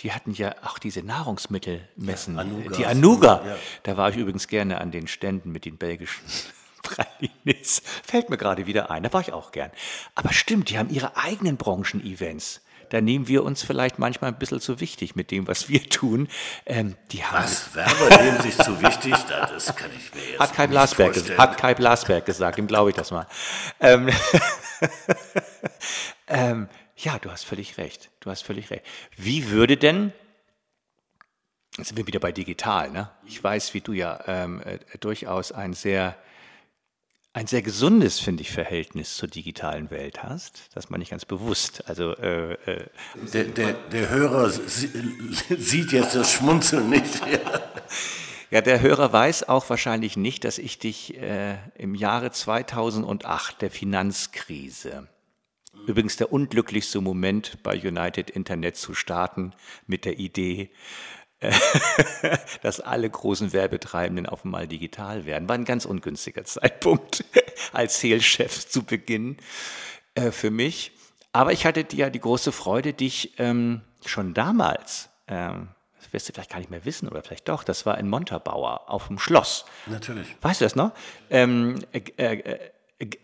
die 0.00 0.12
hatten 0.12 0.32
ja 0.32 0.54
auch 0.64 0.78
diese 0.78 1.02
Nahrungsmittelmessen. 1.02 2.34
Ja, 2.34 2.40
Anuga. 2.40 2.76
Die 2.76 2.86
Anuga. 2.86 3.42
Ja. 3.46 3.56
Da 3.84 3.96
war 3.96 4.10
ich 4.10 4.16
übrigens 4.16 4.48
gerne 4.48 4.80
an 4.80 4.90
den 4.90 5.06
Ständen 5.06 5.52
mit 5.52 5.64
den 5.64 5.76
belgischen 5.76 6.24
Pralinis. 6.82 7.82
Fällt 8.02 8.28
mir 8.28 8.36
gerade 8.36 8.66
wieder 8.66 8.90
ein. 8.90 9.02
Da 9.02 9.12
war 9.12 9.20
ich 9.20 9.32
auch 9.32 9.52
gern. 9.52 9.70
Aber 10.14 10.32
stimmt, 10.32 10.70
die 10.70 10.78
haben 10.78 10.90
ihre 10.90 11.16
eigenen 11.16 11.56
Branchen-Events 11.56 12.60
da 12.90 13.00
nehmen 13.00 13.28
wir 13.28 13.44
uns 13.44 13.62
vielleicht 13.62 13.98
manchmal 13.98 14.32
ein 14.32 14.38
bisschen 14.38 14.60
zu 14.60 14.80
wichtig 14.80 15.16
mit 15.16 15.30
dem, 15.30 15.46
was 15.46 15.68
wir 15.68 15.82
tun. 15.88 16.28
Ähm, 16.66 16.96
die 17.12 17.24
haben 17.24 17.44
was? 17.44 17.74
Werber 17.74 18.22
nehmen 18.22 18.40
sich 18.40 18.56
zu 18.56 18.80
wichtig? 18.82 19.14
Das 19.28 19.74
kann 19.76 19.90
ich 19.96 20.14
mir 20.14 20.30
jetzt 20.30 20.40
hat 20.40 20.52
Kai 20.54 20.66
Blasberg, 20.66 21.14
vorstellen. 21.14 21.38
Hat 21.38 21.58
Kai 21.58 21.74
Blasberg 21.74 22.26
gesagt, 22.26 22.58
dem 22.58 22.66
glaube 22.66 22.90
ich 22.90 22.96
das 22.96 23.10
mal. 23.10 23.26
Ähm, 23.80 24.10
ähm, 26.28 26.68
ja, 26.96 27.18
du 27.18 27.30
hast 27.30 27.44
völlig 27.44 27.78
recht. 27.78 28.10
Du 28.20 28.30
hast 28.30 28.42
völlig 28.42 28.70
recht. 28.70 28.84
Wie 29.16 29.50
würde 29.50 29.76
denn, 29.76 30.12
jetzt 31.76 31.88
sind 31.88 31.96
wir 31.96 32.06
wieder 32.06 32.20
bei 32.20 32.32
digital, 32.32 32.90
ne? 32.90 33.10
Ich 33.26 33.42
weiß, 33.42 33.74
wie 33.74 33.80
du 33.80 33.92
ja 33.92 34.20
ähm, 34.26 34.62
äh, 34.62 34.78
durchaus 34.98 35.52
ein 35.52 35.72
sehr 35.72 36.16
ein 37.34 37.48
sehr 37.48 37.62
gesundes, 37.62 38.20
finde 38.20 38.42
ich, 38.42 38.52
Verhältnis 38.52 39.16
zur 39.16 39.28
digitalen 39.28 39.90
Welt 39.90 40.22
hast. 40.22 40.68
Das 40.72 40.88
meine 40.88 41.02
ich 41.02 41.10
ganz 41.10 41.24
bewusst. 41.24 41.86
Also 41.88 42.12
äh, 42.16 42.52
äh, 42.52 42.86
der, 43.32 43.44
der, 43.44 43.72
der, 43.72 44.08
Hörer 44.08 44.48
sieht 44.50 45.90
jetzt 45.90 46.14
das 46.14 46.32
Schmunzeln 46.32 46.88
nicht. 46.88 47.20
Ja. 47.26 47.38
ja. 48.52 48.60
der 48.60 48.80
Hörer 48.80 49.12
weiß 49.12 49.48
auch 49.48 49.68
wahrscheinlich 49.68 50.16
nicht, 50.16 50.44
dass 50.44 50.58
ich 50.58 50.78
dich 50.78 51.20
äh, 51.20 51.56
im 51.74 51.96
Jahre 51.96 52.30
2008 52.30 53.62
der 53.62 53.70
Finanzkrise, 53.72 55.08
übrigens 55.88 56.16
der 56.16 56.32
unglücklichste 56.32 57.00
Moment 57.00 57.58
bei 57.64 57.76
United 57.76 58.30
Internet 58.30 58.76
zu 58.76 58.94
starten 58.94 59.54
mit 59.88 60.04
der 60.04 60.20
Idee, 60.20 60.70
dass 62.62 62.80
alle 62.80 63.08
großen 63.08 63.52
Werbetreibenden 63.52 64.26
auf 64.26 64.44
einmal 64.44 64.66
digital 64.66 65.24
werden. 65.24 65.48
War 65.48 65.56
ein 65.56 65.64
ganz 65.64 65.84
ungünstiger 65.84 66.44
Zeitpunkt 66.44 67.24
als 67.72 68.00
Sales-Chef 68.00 68.68
zu 68.68 68.84
Beginn 68.84 69.36
äh, 70.14 70.30
für 70.30 70.50
mich. 70.50 70.92
Aber 71.32 71.52
ich 71.52 71.66
hatte 71.66 71.84
ja 71.92 72.10
die 72.10 72.20
große 72.20 72.52
Freude, 72.52 72.92
dich 72.92 73.34
ähm, 73.38 73.80
schon 74.06 74.34
damals, 74.34 75.08
ähm, 75.26 75.68
das 75.98 76.12
wirst 76.12 76.28
du 76.28 76.32
vielleicht 76.32 76.50
gar 76.50 76.58
nicht 76.58 76.70
mehr 76.70 76.84
wissen 76.84 77.08
oder 77.08 77.22
vielleicht 77.22 77.48
doch, 77.48 77.64
das 77.64 77.86
war 77.86 77.98
in 77.98 78.08
Montabaur 78.08 78.88
auf 78.88 79.08
dem 79.08 79.18
Schloss. 79.18 79.64
Natürlich. 79.86 80.28
Weißt 80.42 80.60
du 80.60 80.64
das 80.64 80.76
noch? 80.76 80.92
Ähm, 81.30 81.84
äh, 81.92 82.00
äh, 82.18 82.58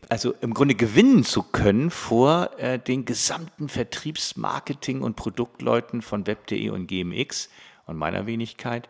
also 0.09 0.35
im 0.41 0.55
Grunde 0.55 0.75
gewinnen 0.75 1.25
zu 1.25 1.43
können 1.43 1.91
vor 1.91 2.59
äh, 2.59 2.79
den 2.79 3.05
gesamten 3.05 3.69
Vertriebsmarketing- 3.69 5.01
und 5.01 5.17
Produktleuten 5.17 6.03
von 6.03 6.27
Web.de 6.27 6.71
und 6.71 6.87
GMX 6.87 7.49
und 7.91 7.97
meiner 7.97 8.27
Wenigkeit 8.27 8.89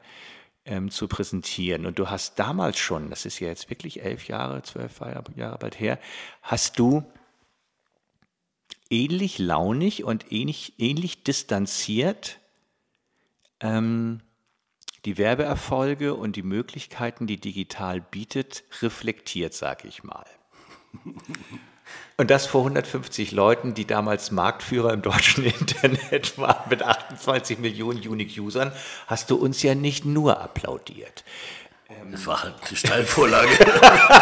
ähm, 0.65 0.91
zu 0.91 1.09
präsentieren. 1.09 1.87
Und 1.87 1.99
du 1.99 2.11
hast 2.11 2.39
damals 2.39 2.79
schon, 2.79 3.11
das 3.11 3.25
ist 3.25 3.41
ja 3.41 3.49
jetzt 3.49 3.71
wirklich 3.71 4.03
elf 4.03 4.29
Jahre, 4.29 4.63
zwölf 4.63 5.01
Jahre 5.01 5.59
bald 5.59 5.81
her, 5.81 5.99
hast 6.43 6.79
du 6.79 7.03
ähnlich 8.91 9.39
launig 9.39 10.05
und 10.05 10.31
ähnlich, 10.31 10.75
ähnlich 10.79 11.23
distanziert 11.25 12.39
ähm, 13.61 14.21
die 15.05 15.17
Werbeerfolge 15.17 16.15
und 16.15 16.37
die 16.37 16.43
Möglichkeiten, 16.43 17.27
die 17.27 17.41
digital 17.41 18.01
bietet, 18.01 18.65
reflektiert, 18.83 19.55
sage 19.55 19.89
ich 19.89 20.03
mal. 20.03 20.27
Und 22.17 22.31
das 22.31 22.47
vor 22.47 22.61
150 22.63 23.33
Leuten, 23.33 23.73
die 23.73 23.87
damals 23.87 24.31
Marktführer 24.31 24.93
im 24.93 25.01
deutschen 25.01 25.45
Internet 25.61 26.37
waren 26.39 26.69
mit 26.69 26.83
28 26.83 27.59
Millionen 27.59 28.07
Unique-Usern, 28.07 28.73
hast 29.07 29.31
du 29.31 29.37
uns 29.37 29.63
ja 29.63 29.75
nicht 29.75 30.05
nur 30.05 30.41
applaudiert. 30.41 31.25
Das 32.11 32.27
war 32.27 32.43
halt 32.43 32.55
eine 32.67 32.77
Steilvorlage. 32.77 33.49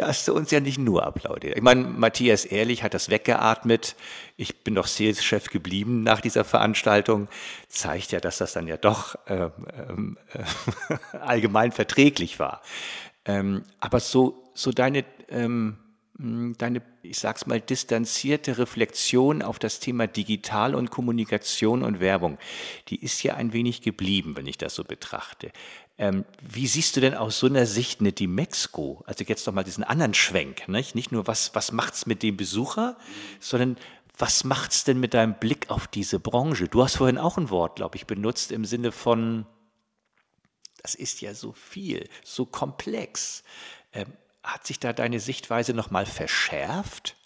hast 0.00 0.28
du 0.28 0.34
uns 0.34 0.50
ja 0.50 0.60
nicht 0.60 0.78
nur 0.78 1.04
applaudiert. 1.04 1.56
Ich 1.56 1.62
meine, 1.62 1.82
Matthias 1.84 2.44
Ehrlich 2.44 2.82
hat 2.82 2.94
das 2.94 3.08
weggeatmet. 3.08 3.94
Ich 4.36 4.64
bin 4.64 4.74
doch 4.74 4.86
Sales-Chef 4.86 5.50
geblieben 5.50 6.02
nach 6.02 6.20
dieser 6.20 6.44
Veranstaltung. 6.44 7.28
Zeigt 7.68 8.12
ja, 8.12 8.20
dass 8.20 8.38
das 8.38 8.52
dann 8.52 8.66
ja 8.66 8.76
doch 8.76 9.16
ähm, 9.26 10.16
äh, 10.32 11.16
allgemein 11.18 11.72
verträglich 11.72 12.38
war. 12.38 12.62
Ähm, 13.24 13.64
aber 13.78 14.00
so, 14.00 14.50
so 14.54 14.72
deine 14.72 15.04
ähm, 15.28 15.78
deine, 16.18 16.82
ich 17.02 17.18
sag's 17.18 17.46
mal, 17.46 17.60
distanzierte 17.60 18.58
Reflexion 18.58 19.42
auf 19.42 19.58
das 19.58 19.80
Thema 19.80 20.06
Digital 20.06 20.74
und 20.74 20.90
Kommunikation 20.90 21.82
und 21.82 22.00
Werbung, 22.00 22.38
die 22.88 23.02
ist 23.02 23.22
ja 23.22 23.34
ein 23.34 23.52
wenig 23.52 23.80
geblieben, 23.80 24.36
wenn 24.36 24.46
ich 24.46 24.58
das 24.58 24.74
so 24.74 24.84
betrachte. 24.84 25.50
Ähm, 25.98 26.24
wie 26.40 26.66
siehst 26.66 26.96
du 26.96 27.00
denn 27.00 27.14
aus 27.14 27.38
so 27.38 27.46
einer 27.46 27.66
Sicht 27.66 28.00
eine 28.00 28.12
Dimexco? 28.12 29.02
Also 29.06 29.24
jetzt 29.24 29.46
noch 29.46 29.54
mal 29.54 29.64
diesen 29.64 29.84
anderen 29.84 30.14
Schwenk, 30.14 30.68
nicht, 30.68 30.94
nicht 30.94 31.12
nur 31.12 31.26
was, 31.26 31.54
was 31.54 31.72
macht's 31.72 32.06
mit 32.06 32.22
dem 32.22 32.36
Besucher, 32.36 32.96
sondern 33.40 33.76
was 34.18 34.44
macht's 34.44 34.84
denn 34.84 35.00
mit 35.00 35.14
deinem 35.14 35.38
Blick 35.38 35.70
auf 35.70 35.86
diese 35.88 36.20
Branche? 36.20 36.68
Du 36.68 36.82
hast 36.82 36.96
vorhin 36.96 37.18
auch 37.18 37.38
ein 37.38 37.50
Wort, 37.50 37.76
glaube 37.76 37.96
ich, 37.96 38.06
benutzt 38.06 38.52
im 38.52 38.64
Sinne 38.64 38.92
von, 38.92 39.46
das 40.82 40.94
ist 40.94 41.20
ja 41.22 41.34
so 41.34 41.52
viel, 41.52 42.08
so 42.22 42.44
komplex. 42.44 43.42
Ähm, 43.92 44.12
hat 44.42 44.66
sich 44.66 44.80
da 44.80 44.92
deine 44.92 45.20
Sichtweise 45.20 45.74
nochmal 45.74 46.06
verschärft 46.06 47.16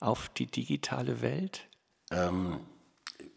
auf 0.00 0.28
die 0.28 0.46
digitale 0.46 1.20
Welt? 1.20 1.68
Ähm, 2.10 2.60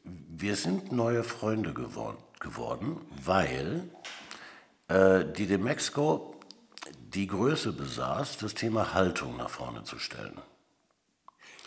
wir 0.04 0.56
sind 0.56 0.92
neue 0.92 1.24
Freunde 1.24 1.74
gewor 1.74 2.18
geworden, 2.40 3.00
weil 3.24 3.90
äh, 4.88 5.26
die 5.26 5.46
de 5.46 5.58
Mexico 5.58 6.36
die 7.14 7.28
Größe 7.28 7.74
besaß, 7.74 8.38
das 8.38 8.54
Thema 8.54 8.94
Haltung 8.94 9.38
nach 9.38 9.50
vorne 9.50 9.84
zu 9.84 10.00
stellen. 10.00 10.40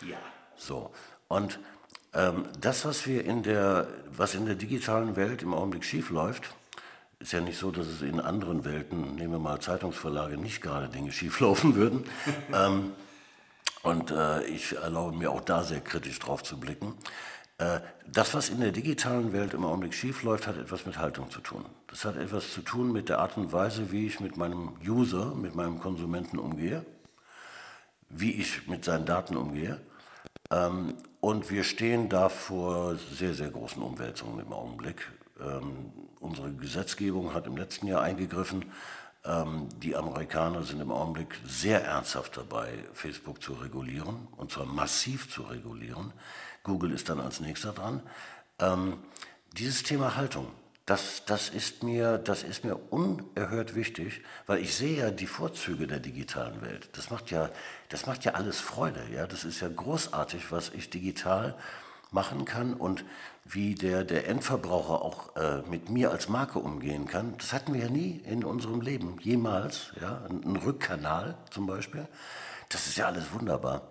Ja. 0.06 0.16
So. 0.56 0.90
Und 1.28 1.58
ähm, 2.12 2.46
das, 2.60 2.84
was 2.84 3.06
wir 3.06 3.24
in 3.24 3.42
der, 3.42 3.88
was 4.08 4.34
in 4.34 4.46
der 4.46 4.54
digitalen 4.54 5.16
Welt 5.16 5.42
im 5.42 5.54
Augenblick 5.54 5.84
schiefläuft, 5.84 6.54
ist 7.24 7.32
ja 7.32 7.40
nicht 7.40 7.58
so, 7.58 7.70
dass 7.70 7.86
es 7.86 8.02
in 8.02 8.20
anderen 8.20 8.66
Welten, 8.66 9.14
nehmen 9.14 9.32
wir 9.32 9.38
mal 9.38 9.58
Zeitungsverlage, 9.58 10.36
nicht 10.36 10.60
gerade 10.60 10.90
Dinge 10.90 11.10
schieflaufen 11.10 11.74
würden. 11.74 12.04
ähm, 12.52 12.92
und 13.82 14.10
äh, 14.10 14.44
ich 14.44 14.76
erlaube 14.76 15.16
mir 15.16 15.30
auch 15.30 15.40
da 15.40 15.62
sehr 15.62 15.80
kritisch 15.80 16.18
drauf 16.18 16.42
zu 16.42 16.60
blicken. 16.60 16.92
Äh, 17.56 17.80
das, 18.06 18.34
was 18.34 18.50
in 18.50 18.60
der 18.60 18.72
digitalen 18.72 19.32
Welt 19.32 19.54
im 19.54 19.64
Augenblick 19.64 19.94
schiefläuft, 19.94 20.46
hat 20.46 20.58
etwas 20.58 20.84
mit 20.84 20.98
Haltung 20.98 21.30
zu 21.30 21.40
tun. 21.40 21.64
Das 21.86 22.04
hat 22.04 22.18
etwas 22.18 22.52
zu 22.52 22.60
tun 22.60 22.92
mit 22.92 23.08
der 23.08 23.20
Art 23.20 23.38
und 23.38 23.54
Weise, 23.54 23.90
wie 23.90 24.06
ich 24.06 24.20
mit 24.20 24.36
meinem 24.36 24.74
User, 24.86 25.34
mit 25.34 25.54
meinem 25.54 25.78
Konsumenten 25.78 26.38
umgehe, 26.38 26.84
wie 28.10 28.32
ich 28.32 28.68
mit 28.68 28.84
seinen 28.84 29.06
Daten 29.06 29.38
umgehe. 29.38 29.80
Ähm, 30.50 30.92
und 31.20 31.50
wir 31.50 31.64
stehen 31.64 32.10
da 32.10 32.28
vor 32.28 32.96
sehr, 32.96 33.32
sehr 33.32 33.48
großen 33.48 33.82
Umwälzungen 33.82 34.44
im 34.44 34.52
Augenblick. 34.52 35.10
Ähm, 35.44 35.92
unsere 36.20 36.52
Gesetzgebung 36.52 37.34
hat 37.34 37.46
im 37.46 37.56
letzten 37.56 37.86
Jahr 37.86 38.02
eingegriffen. 38.02 38.64
Ähm, 39.24 39.68
die 39.82 39.96
Amerikaner 39.96 40.62
sind 40.62 40.80
im 40.80 40.90
Augenblick 40.90 41.38
sehr 41.46 41.84
ernsthaft 41.84 42.36
dabei, 42.36 42.84
Facebook 42.92 43.42
zu 43.42 43.54
regulieren, 43.54 44.28
und 44.36 44.50
zwar 44.50 44.66
massiv 44.66 45.30
zu 45.30 45.42
regulieren. 45.42 46.12
Google 46.62 46.92
ist 46.92 47.08
dann 47.08 47.20
als 47.20 47.40
nächster 47.40 47.72
dran. 47.72 48.02
Ähm, 48.58 48.98
dieses 49.52 49.82
Thema 49.82 50.16
Haltung, 50.16 50.48
das, 50.86 51.24
das, 51.24 51.48
ist 51.48 51.82
mir, 51.82 52.18
das 52.18 52.42
ist 52.42 52.64
mir 52.64 52.76
unerhört 52.90 53.74
wichtig, 53.74 54.22
weil 54.46 54.58
ich 54.58 54.74
sehe 54.74 54.98
ja 54.98 55.10
die 55.10 55.26
Vorzüge 55.26 55.86
der 55.86 56.00
digitalen 56.00 56.60
Welt. 56.60 56.90
Das 56.92 57.10
macht 57.10 57.30
ja, 57.30 57.48
das 57.88 58.06
macht 58.06 58.24
ja 58.24 58.32
alles 58.32 58.60
Freude. 58.60 59.00
Ja? 59.10 59.26
Das 59.26 59.44
ist 59.44 59.60
ja 59.60 59.68
großartig, 59.68 60.52
was 60.52 60.70
ich 60.70 60.90
digital 60.90 61.56
machen 62.10 62.44
kann 62.44 62.74
und 62.74 63.04
wie 63.44 63.74
der, 63.74 64.04
der 64.04 64.26
Endverbraucher 64.28 65.02
auch 65.02 65.36
äh, 65.36 65.62
mit 65.68 65.90
mir 65.90 66.10
als 66.10 66.28
Marke 66.28 66.58
umgehen 66.58 67.06
kann, 67.06 67.36
das 67.36 67.52
hatten 67.52 67.74
wir 67.74 67.82
ja 67.82 67.90
nie 67.90 68.22
in 68.24 68.42
unserem 68.42 68.80
Leben, 68.80 69.18
jemals. 69.20 69.92
Ja? 70.00 70.22
Ein, 70.28 70.56
Rückkanal 70.56 71.36
zum 71.50 71.66
Beispiel, 71.66 72.08
das 72.70 72.86
ist 72.86 72.96
ja 72.96 73.06
alles 73.06 73.32
wunderbar. 73.32 73.82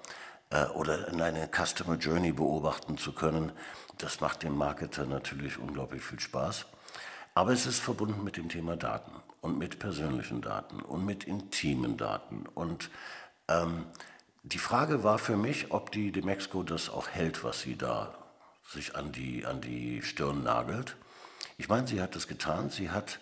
Äh, 0.50 0.66
oder 0.68 1.08
eine 1.08 1.50
Customer 1.50 1.96
Journey 1.98 2.32
beobachten 2.32 2.98
zu 2.98 3.14
können, 3.14 3.52
das 4.00 4.22
macht 4.22 4.42
dem 4.42 4.58
Marketer 4.58 5.06
natürlich 5.06 5.60
unglaublich 5.60 6.04
viel 6.04 6.20
Spaß. 6.20 6.66
Aber 7.36 7.52
es 7.52 7.66
ist 7.68 7.80
verbunden 7.80 8.24
mit 8.24 8.38
dem 8.38 8.50
Thema 8.50 8.76
Daten 8.76 9.12
und 9.42 9.58
mit 9.60 9.78
persönlichen 9.78 10.42
Daten 10.42 10.82
und 10.82 11.06
mit 11.06 11.26
intimen 11.26 11.98
Daten. 11.98 12.46
Und 12.54 12.90
ähm, 13.48 13.86
die 14.42 14.58
Frage 14.58 15.04
war 15.04 15.20
für 15.20 15.38
mich, 15.38 15.72
ob 15.72 15.92
die 15.92 16.12
Demexco 16.12 16.64
das 16.64 16.90
auch 16.90 17.08
hält, 17.08 17.44
was 17.44 17.62
sie 17.62 17.76
da 17.76 18.16
sich 18.68 18.96
an 18.96 19.12
die, 19.12 19.46
an 19.46 19.62
die 19.62 20.02
Stirn 20.02 20.44
nagelt. 20.44 20.96
Ich 21.58 21.70
meine, 21.70 21.88
sie 21.88 22.02
hat 22.02 22.16
es 22.16 22.28
getan. 22.28 22.70
Sie 22.70 22.90
hat 22.90 23.20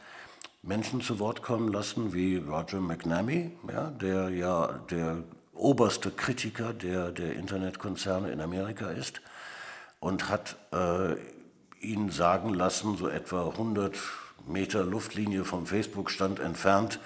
Menschen 0.64 1.02
zu 1.02 1.20
Wort 1.20 1.42
kommen 1.42 1.72
lassen 1.72 2.14
wie 2.14 2.38
Roger 2.38 2.80
McNamee, 2.80 3.52
ja, 3.68 3.90
der 3.90 4.30
ja 4.30 4.68
der 4.90 5.24
oberste 5.54 6.12
Kritiker 6.12 6.74
der, 6.74 7.12
der 7.12 7.34
Internetkonzerne 7.34 8.32
in 8.32 8.42
Amerika 8.42 8.90
ist 8.90 9.22
und 10.00 10.30
hat 10.30 10.56
äh, 10.72 11.16
ihn 11.82 12.10
sagen 12.10 12.54
lassen, 12.54 12.98
so 12.98 13.08
etwa 13.08 13.48
100 13.50 13.98
Meter 14.48 14.84
Luftlinie 14.84 15.46
vom 15.46 15.66
Facebook-Stand 15.66 16.40
entfernt, 16.40 17.00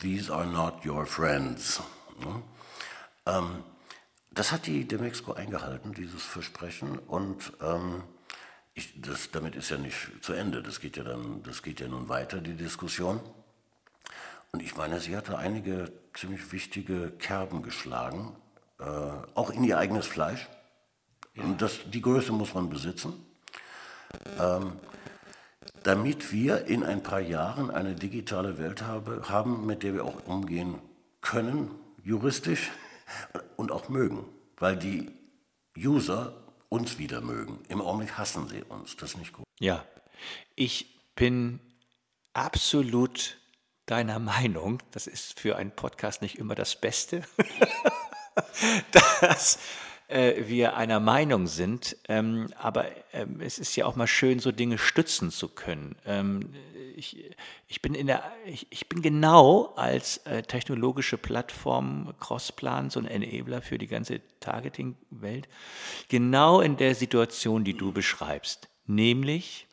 these 0.00 0.32
are 0.32 0.46
not 0.46 0.86
your 0.86 1.06
friends. 1.06 1.82
Ja? 2.20 3.38
Ähm, 3.38 3.64
das 4.34 4.52
hat 4.52 4.66
die 4.66 4.86
Demexco 4.86 5.32
eingehalten, 5.32 5.92
dieses 5.92 6.22
Versprechen, 6.22 6.98
und 6.98 7.52
ähm, 7.60 8.02
ich, 8.74 9.00
das, 9.00 9.30
damit 9.30 9.54
ist 9.54 9.70
ja 9.70 9.76
nicht 9.76 9.96
zu 10.22 10.32
Ende. 10.32 10.62
Das 10.62 10.80
geht 10.80 10.96
ja 10.96 11.04
dann, 11.04 11.42
das 11.42 11.62
geht 11.62 11.80
ja 11.80 11.88
nun 11.88 12.08
weiter, 12.08 12.38
die 12.38 12.54
Diskussion. 12.54 13.20
Und 14.50 14.62
ich 14.62 14.76
meine, 14.76 15.00
sie 15.00 15.16
hatte 15.16 15.38
einige 15.38 15.92
ziemlich 16.14 16.52
wichtige 16.52 17.10
Kerben 17.10 17.62
geschlagen, 17.62 18.34
äh, 18.78 18.84
auch 19.34 19.50
in 19.50 19.64
ihr 19.64 19.78
eigenes 19.78 20.06
Fleisch. 20.06 20.48
Ja. 21.34 21.44
Und 21.44 21.60
das, 21.60 21.80
die 21.86 22.02
Größe 22.02 22.32
muss 22.32 22.54
man 22.54 22.70
besitzen, 22.70 23.14
ähm, 24.38 24.72
damit 25.82 26.32
wir 26.32 26.66
in 26.66 26.84
ein 26.84 27.02
paar 27.02 27.20
Jahren 27.20 27.70
eine 27.70 27.94
digitale 27.94 28.58
Welt 28.58 28.82
habe, 28.82 29.28
haben, 29.28 29.66
mit 29.66 29.82
der 29.82 29.94
wir 29.94 30.04
auch 30.04 30.26
umgehen 30.26 30.78
können, 31.20 31.70
juristisch 32.02 32.70
und 33.56 33.72
auch 33.72 33.88
mögen, 33.88 34.24
weil 34.56 34.76
die 34.76 35.10
User 35.76 36.34
uns 36.68 36.98
wieder 36.98 37.20
mögen. 37.20 37.60
Im 37.68 37.80
Augenblick 37.80 38.16
hassen 38.16 38.48
sie 38.48 38.62
uns. 38.62 38.96
Das 38.96 39.10
ist 39.10 39.18
nicht 39.18 39.32
gut. 39.32 39.44
Ja, 39.60 39.84
ich 40.54 40.86
bin 41.14 41.60
absolut 42.32 43.38
deiner 43.86 44.18
Meinung. 44.18 44.82
Das 44.90 45.06
ist 45.06 45.38
für 45.38 45.56
einen 45.56 45.70
Podcast 45.70 46.22
nicht 46.22 46.38
immer 46.38 46.54
das 46.54 46.76
Beste, 46.76 47.22
dass 49.20 49.58
äh, 50.08 50.46
wir 50.46 50.76
einer 50.76 51.00
Meinung 51.00 51.46
sind. 51.46 51.96
Ähm, 52.08 52.52
aber 52.56 52.86
ähm, 53.12 53.40
es 53.40 53.58
ist 53.58 53.76
ja 53.76 53.86
auch 53.86 53.96
mal 53.96 54.06
schön, 54.06 54.38
so 54.38 54.52
Dinge 54.52 54.78
stützen 54.78 55.30
zu 55.30 55.48
können. 55.48 55.96
Ähm, 56.06 56.54
ich, 56.96 57.34
ich, 57.68 57.82
bin 57.82 57.94
in 57.94 58.06
der, 58.06 58.30
ich, 58.44 58.66
ich 58.70 58.88
bin 58.88 59.02
genau 59.02 59.72
als 59.76 60.18
äh, 60.18 60.42
technologische 60.42 61.18
Plattform 61.18 62.14
Crossplan, 62.20 62.90
so 62.90 63.00
ein 63.00 63.06
Enabler 63.06 63.62
für 63.62 63.78
die 63.78 63.86
ganze 63.86 64.20
Targeting-Welt, 64.40 65.48
genau 66.08 66.60
in 66.60 66.76
der 66.76 66.94
Situation, 66.94 67.64
die 67.64 67.74
du 67.74 67.92
beschreibst, 67.92 68.68
nämlich 68.86 69.66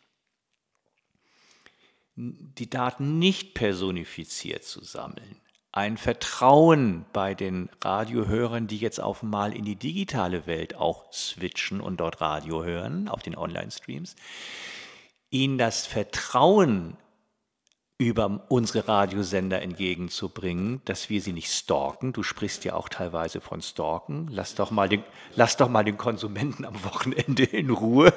die 2.15 2.69
Daten 2.69 3.17
nicht 3.17 3.53
personifiziert 3.53 4.63
zu 4.63 4.83
sammeln, 4.83 5.39
ein 5.71 5.97
Vertrauen 5.97 7.05
bei 7.13 7.35
den 7.35 7.69
Radiohörern, 7.81 8.67
die 8.67 8.77
jetzt 8.77 8.99
auf 8.99 9.23
einmal 9.23 9.55
in 9.55 9.65
die 9.65 9.75
digitale 9.75 10.47
Welt 10.47 10.75
auch 10.75 11.11
switchen 11.13 11.79
und 11.79 11.99
dort 11.99 12.21
Radio 12.21 12.63
hören, 12.63 13.07
auf 13.07 13.21
den 13.21 13.37
Online-Streams, 13.37 14.15
ihnen 15.29 15.57
das 15.57 15.85
Vertrauen 15.85 16.97
über 17.99 18.45
unsere 18.47 18.87
Radiosender 18.87 19.61
entgegenzubringen, 19.61 20.81
dass 20.85 21.09
wir 21.09 21.21
sie 21.21 21.33
nicht 21.33 21.51
stalken. 21.51 22.13
Du 22.13 22.23
sprichst 22.23 22.63
ja 22.63 22.73
auch 22.73 22.87
teilweise 22.87 23.41
von 23.41 23.61
stalken. 23.61 24.29
Lass 24.31 24.55
doch 24.55 24.71
mal 24.71 24.87
den, 24.87 25.03
lass 25.35 25.57
doch 25.57 25.67
mal 25.67 25.83
den 25.83 25.97
Konsumenten 25.97 26.63
am 26.63 26.81
Wochenende 26.85 27.43
in 27.43 27.69
Ruhe. 27.69 28.13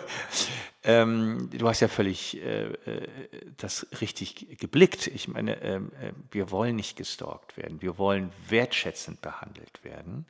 Ähm, 0.85 1.51
du 1.53 1.69
hast 1.69 1.81
ja 1.81 1.89
völlig 1.89 2.41
äh, 2.41 2.67
äh 2.67 3.09
das 3.57 3.87
richtig 4.01 4.57
geblickt. 4.59 5.09
Ich 5.09 5.27
meine, 5.27 5.61
ähm, 5.63 5.91
äh, 6.01 6.13
wir 6.31 6.53
wollen 6.53 6.77
nicht 6.77 6.97
gestalkt 6.97 7.57
werden. 7.57 7.83
Wir 7.83 7.99
wollen 7.99 8.31
wertschätzend 8.49 9.21
behandelt 9.21 9.83
werden. 9.83 10.27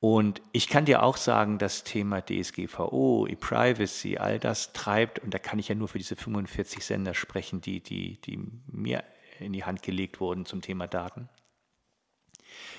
Und 0.00 0.42
ich 0.52 0.68
kann 0.68 0.84
dir 0.84 1.02
auch 1.02 1.16
sagen, 1.16 1.58
das 1.58 1.82
Thema 1.82 2.22
DSGVO, 2.24 3.26
E-Privacy, 3.26 4.18
all 4.18 4.38
das 4.38 4.72
treibt, 4.72 5.18
und 5.18 5.34
da 5.34 5.38
kann 5.38 5.58
ich 5.58 5.68
ja 5.68 5.74
nur 5.74 5.88
für 5.88 5.98
diese 5.98 6.14
45 6.14 6.84
Sender 6.84 7.14
sprechen, 7.14 7.60
die, 7.60 7.80
die, 7.80 8.20
die 8.20 8.38
mir 8.68 9.02
in 9.40 9.52
die 9.52 9.64
Hand 9.64 9.82
gelegt 9.82 10.20
wurden 10.20 10.46
zum 10.46 10.62
Thema 10.62 10.86
Daten, 10.86 11.28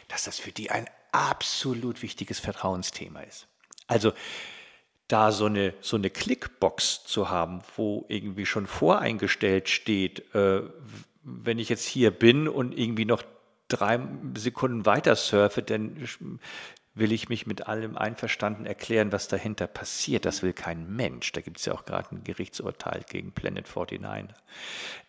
dass 0.07 0.23
das 0.23 0.39
für 0.39 0.51
die 0.51 0.71
ein 0.71 0.89
absolut 1.11 2.01
wichtiges 2.01 2.39
Vertrauensthema 2.39 3.21
ist. 3.21 3.47
Also 3.87 4.13
da 5.09 5.31
so 5.31 5.45
eine, 5.45 5.73
so 5.81 5.97
eine 5.97 6.09
Clickbox 6.09 7.03
zu 7.03 7.29
haben, 7.29 7.61
wo 7.75 8.05
irgendwie 8.07 8.45
schon 8.45 8.67
voreingestellt 8.67 9.67
steht, 9.67 10.33
äh, 10.35 10.61
wenn 11.23 11.59
ich 11.59 11.67
jetzt 11.67 11.85
hier 11.85 12.11
bin 12.11 12.47
und 12.47 12.77
irgendwie 12.77 13.05
noch 13.05 13.23
drei 13.67 13.99
Sekunden 14.35 14.85
weiter 14.85 15.15
surfe, 15.15 15.61
dann 15.61 16.07
will 16.99 17.11
ich 17.11 17.29
mich 17.29 17.47
mit 17.47 17.67
allem 17.67 17.97
einverstanden 17.97 18.65
erklären, 18.65 19.11
was 19.11 19.27
dahinter 19.27 19.67
passiert. 19.67 20.25
Das 20.25 20.43
will 20.43 20.53
kein 20.53 20.95
Mensch. 20.95 21.31
Da 21.31 21.41
gibt 21.41 21.57
es 21.57 21.65
ja 21.65 21.73
auch 21.73 21.85
gerade 21.85 22.15
ein 22.15 22.23
Gerichtsurteil 22.23 23.03
gegen 23.09 23.31
Planet 23.31 23.67
49. 23.73 24.35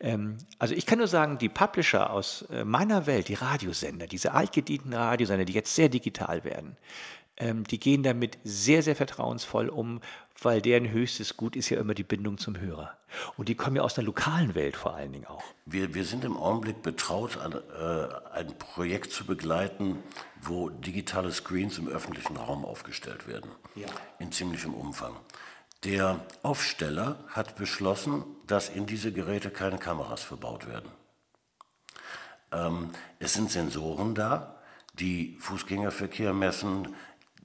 Ähm, 0.00 0.38
also 0.58 0.74
ich 0.74 0.86
kann 0.86 0.98
nur 0.98 1.08
sagen, 1.08 1.38
die 1.38 1.48
Publisher 1.48 2.10
aus 2.10 2.42
äh, 2.50 2.64
meiner 2.64 3.06
Welt, 3.06 3.28
die 3.28 3.34
Radiosender, 3.34 4.06
diese 4.06 4.32
altgedienten 4.32 4.94
Radiosender, 4.94 5.44
die 5.44 5.52
jetzt 5.52 5.74
sehr 5.74 5.88
digital 5.88 6.44
werden, 6.44 6.76
ähm, 7.36 7.64
die 7.64 7.80
gehen 7.80 8.02
damit 8.02 8.38
sehr, 8.44 8.82
sehr 8.82 8.96
vertrauensvoll 8.96 9.68
um, 9.68 10.00
weil 10.42 10.62
deren 10.62 10.90
höchstes 10.90 11.36
Gut 11.36 11.56
ist 11.56 11.68
ja 11.70 11.78
immer 11.80 11.94
die 11.94 12.04
Bindung 12.04 12.38
zum 12.38 12.58
Hörer. 12.58 12.96
Und 13.36 13.48
die 13.48 13.54
kommen 13.54 13.76
ja 13.76 13.82
aus 13.82 13.98
einer 13.98 14.06
lokalen 14.06 14.54
Welt 14.54 14.76
vor 14.76 14.94
allen 14.94 15.12
Dingen 15.12 15.26
auch. 15.26 15.42
Wir, 15.66 15.94
wir 15.94 16.04
sind 16.04 16.24
im 16.24 16.36
Augenblick 16.36 16.82
betraut, 16.82 17.38
ein, 17.38 17.52
äh, 17.52 18.08
ein 18.32 18.58
Projekt 18.58 19.12
zu 19.12 19.24
begleiten, 19.24 20.02
wo 20.40 20.68
digitale 20.68 21.32
Screens 21.32 21.78
im 21.78 21.88
öffentlichen 21.88 22.36
Raum 22.36 22.64
aufgestellt 22.64 23.26
werden. 23.26 23.50
Ja. 23.74 23.88
In 24.18 24.32
ziemlichem 24.32 24.74
Umfang. 24.74 25.16
Der 25.84 26.20
Aufsteller 26.42 27.24
hat 27.28 27.56
beschlossen, 27.56 28.24
dass 28.46 28.68
in 28.68 28.86
diese 28.86 29.12
Geräte 29.12 29.50
keine 29.50 29.78
Kameras 29.78 30.22
verbaut 30.22 30.68
werden. 30.68 30.90
Ähm, 32.52 32.90
es 33.18 33.32
sind 33.32 33.50
Sensoren 33.50 34.14
da, 34.14 34.56
die 34.94 35.36
Fußgängerverkehr 35.40 36.34
messen, 36.34 36.94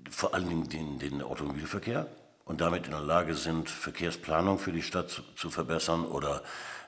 vor 0.10 0.34
allen 0.34 0.50
Dingen 0.50 0.70
den, 0.70 1.00
den 1.00 1.22
Automobilverkehr 1.22 2.08
und 2.46 2.62
damit 2.62 2.86
in 2.86 2.91
der 2.91 3.02
Lage 3.02 3.36
sind, 3.36 3.70
Verkehrsplanung 3.70 4.60
für 4.60 4.72
die 4.72 4.84
Stadt 4.84 5.10
zu, 5.10 5.24
zu 5.36 5.50
verbessern 5.50 6.06
oder 6.06 6.44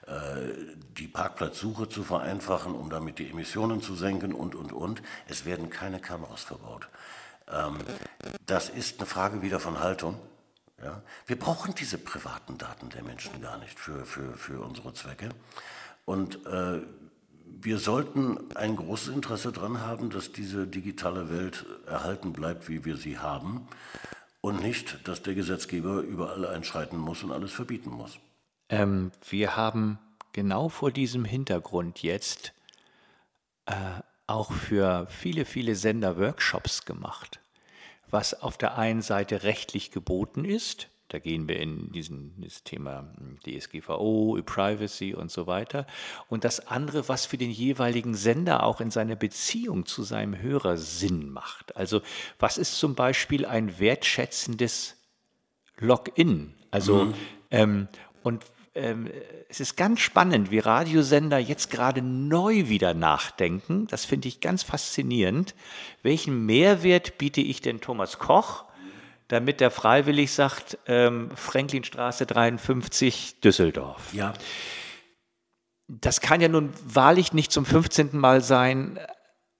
äh, 0.07 0.75
die 0.97 1.07
Parkplatzsuche 1.07 1.89
zu 1.89 2.03
vereinfachen, 2.03 2.73
um 2.73 2.89
damit 2.89 3.19
die 3.19 3.29
Emissionen 3.29 3.81
zu 3.81 3.95
senken 3.95 4.33
und, 4.33 4.55
und, 4.55 4.71
und. 4.71 5.01
Es 5.27 5.45
werden 5.45 5.69
keine 5.69 5.99
Kameras 5.99 6.43
verbaut. 6.43 6.87
Ähm, 7.51 7.77
das 8.45 8.69
ist 8.69 8.99
eine 8.99 9.07
Frage 9.07 9.41
wieder 9.41 9.59
von 9.59 9.79
Haltung. 9.79 10.19
Ja? 10.81 11.01
Wir 11.25 11.37
brauchen 11.37 11.75
diese 11.75 11.97
privaten 11.97 12.57
Daten 12.57 12.89
der 12.89 13.03
Menschen 13.03 13.41
gar 13.41 13.57
nicht 13.57 13.79
für, 13.79 14.05
für, 14.05 14.37
für 14.37 14.61
unsere 14.61 14.93
Zwecke. 14.93 15.29
Und 16.05 16.45
äh, 16.45 16.81
wir 17.61 17.79
sollten 17.79 18.55
ein 18.55 18.75
großes 18.75 19.13
Interesse 19.13 19.51
daran 19.51 19.81
haben, 19.81 20.09
dass 20.09 20.31
diese 20.31 20.67
digitale 20.67 21.29
Welt 21.29 21.65
erhalten 21.85 22.33
bleibt, 22.33 22.69
wie 22.69 22.85
wir 22.85 22.97
sie 22.97 23.17
haben, 23.17 23.67
und 24.41 24.61
nicht, 24.61 25.07
dass 25.07 25.23
der 25.23 25.35
Gesetzgeber 25.35 26.01
überall 26.01 26.45
einschreiten 26.45 26.97
muss 26.97 27.23
und 27.23 27.31
alles 27.31 27.51
verbieten 27.51 27.89
muss. 27.89 28.19
Ähm, 28.69 29.11
wir 29.29 29.55
haben 29.55 29.99
genau 30.31 30.69
vor 30.69 30.91
diesem 30.91 31.25
Hintergrund 31.25 32.03
jetzt 32.03 32.53
äh, 33.65 33.73
auch 34.27 34.51
für 34.51 35.07
viele, 35.09 35.45
viele 35.45 35.75
Sender 35.75 36.17
Workshops 36.17 36.85
gemacht, 36.85 37.39
was 38.09 38.41
auf 38.41 38.57
der 38.57 38.77
einen 38.77 39.01
Seite 39.01 39.43
rechtlich 39.43 39.91
geboten 39.91 40.45
ist, 40.45 40.89
da 41.09 41.19
gehen 41.19 41.47
wir 41.47 41.59
in 41.59 41.91
diesen, 41.91 42.33
dieses 42.41 42.63
Thema 42.63 43.13
hm, 43.17 43.37
DSGVO, 43.45 44.39
Privacy 44.45 45.13
und 45.13 45.31
so 45.31 45.47
weiter. 45.47 45.87
Und 46.27 46.43
das 46.43 46.67
andere, 46.67 47.07
was 47.07 47.25
für 47.25 47.37
den 47.37 47.51
jeweiligen 47.51 48.13
Sender 48.13 48.63
auch 48.63 48.81
in 48.81 48.91
seiner 48.91 49.15
Beziehung 49.15 49.85
zu 49.85 50.03
seinem 50.03 50.39
Hörer 50.39 50.77
Sinn 50.77 51.29
macht. 51.29 51.75
Also 51.77 52.01
was 52.39 52.57
ist 52.57 52.77
zum 52.77 52.95
Beispiel 52.95 53.45
ein 53.45 53.79
wertschätzendes 53.79 54.97
Login? 55.77 56.53
Also 56.71 57.05
mhm. 57.05 57.13
ähm, 57.51 57.87
und 58.23 58.43
ähm, 58.75 59.09
es 59.49 59.59
ist 59.59 59.77
ganz 59.77 60.01
spannend, 60.01 60.51
wie 60.51 60.59
Radiosender 60.59 61.39
jetzt 61.39 61.71
gerade 61.71 62.01
neu 62.01 62.67
wieder 62.67 62.93
nachdenken. 62.93 63.87
Das 63.87 64.03
finde 64.05 64.27
ich 64.27 64.41
ganz 64.41 64.63
faszinierend. 64.63 65.55
Welchen 66.03 66.45
Mehrwert 66.45 67.17
biete 67.17 67.41
ich 67.41 67.61
denn 67.61 67.79
Thomas 67.79 68.19
Koch? 68.19 68.66
Damit 69.27 69.59
der 69.59 69.71
freiwillig 69.71 70.31
sagt, 70.31 70.77
ähm, 70.87 71.31
Franklinstraße 71.35 72.25
53, 72.25 73.41
Düsseldorf. 73.41 74.13
Ja. 74.13 74.33
das 75.87 76.21
kann 76.21 76.41
ja 76.41 76.47
nun 76.47 76.73
wahrlich 76.83 77.33
nicht 77.33 77.51
zum 77.51 77.65
15. 77.65 78.17
Mal 78.17 78.41
sein, 78.41 78.99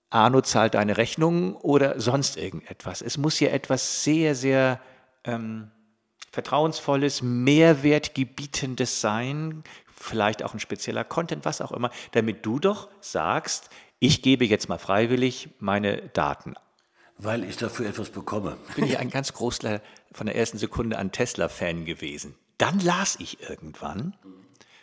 Arno 0.10 0.42
zahlt 0.42 0.74
deine 0.74 0.98
Rechnung 0.98 1.56
oder 1.56 2.00
sonst 2.00 2.38
irgendetwas. 2.38 3.02
Es 3.02 3.18
muss 3.18 3.40
ja 3.40 3.50
etwas 3.50 4.04
sehr, 4.04 4.36
sehr 4.36 4.80
ähm, 5.26 5.72
Vertrauensvolles, 6.32 7.22
Mehrwertgebietendes 7.22 9.02
sein, 9.02 9.64
vielleicht 9.94 10.44
auch 10.44 10.54
ein 10.54 10.60
spezieller 10.60 11.04
Content, 11.04 11.46
was 11.46 11.62
auch 11.62 11.72
immer, 11.72 11.90
damit 12.12 12.46
du 12.46 12.60
doch 12.60 12.90
sagst, 13.02 13.70
ich 14.00 14.22
gebe 14.22 14.46
jetzt 14.46 14.70
mal 14.70 14.78
freiwillig 14.78 15.50
meine 15.60 16.10
Daten. 16.10 16.54
Weil 17.18 17.44
ich 17.44 17.58
dafür 17.58 17.88
etwas 17.88 18.10
bekomme. 18.10 18.58
Bin 18.76 18.86
ich 18.86 19.00
ein 19.00 19.10
ganz 19.10 19.34
großer, 19.34 19.82
von 20.12 20.28
der 20.28 20.36
ersten 20.36 20.58
Sekunde 20.58 20.98
an 20.98 21.12
Tesla-Fan 21.12 21.86
gewesen. 21.86 22.36
Dann 22.58 22.80
las 22.80 23.18
ich 23.20 23.42
irgendwann, 23.42 24.16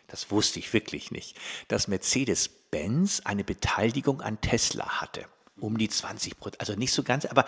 das 0.08 0.30
wusste 0.30 0.58
ich 0.58 0.72
wirklich 0.72 1.10
nicht, 1.10 1.36
dass 1.68 1.88
Mercedes-Benz 1.88 3.22
eine 3.24 3.44
Beteiligung 3.44 4.20
an 4.20 4.40
Tesla 4.40 5.00
hatte. 5.00 5.26
Um 5.60 5.78
die 5.78 5.88
20 5.88 6.38
Prozent, 6.38 6.60
also 6.60 6.74
nicht 6.74 6.92
so 6.92 7.04
ganz, 7.04 7.24
aber 7.26 7.46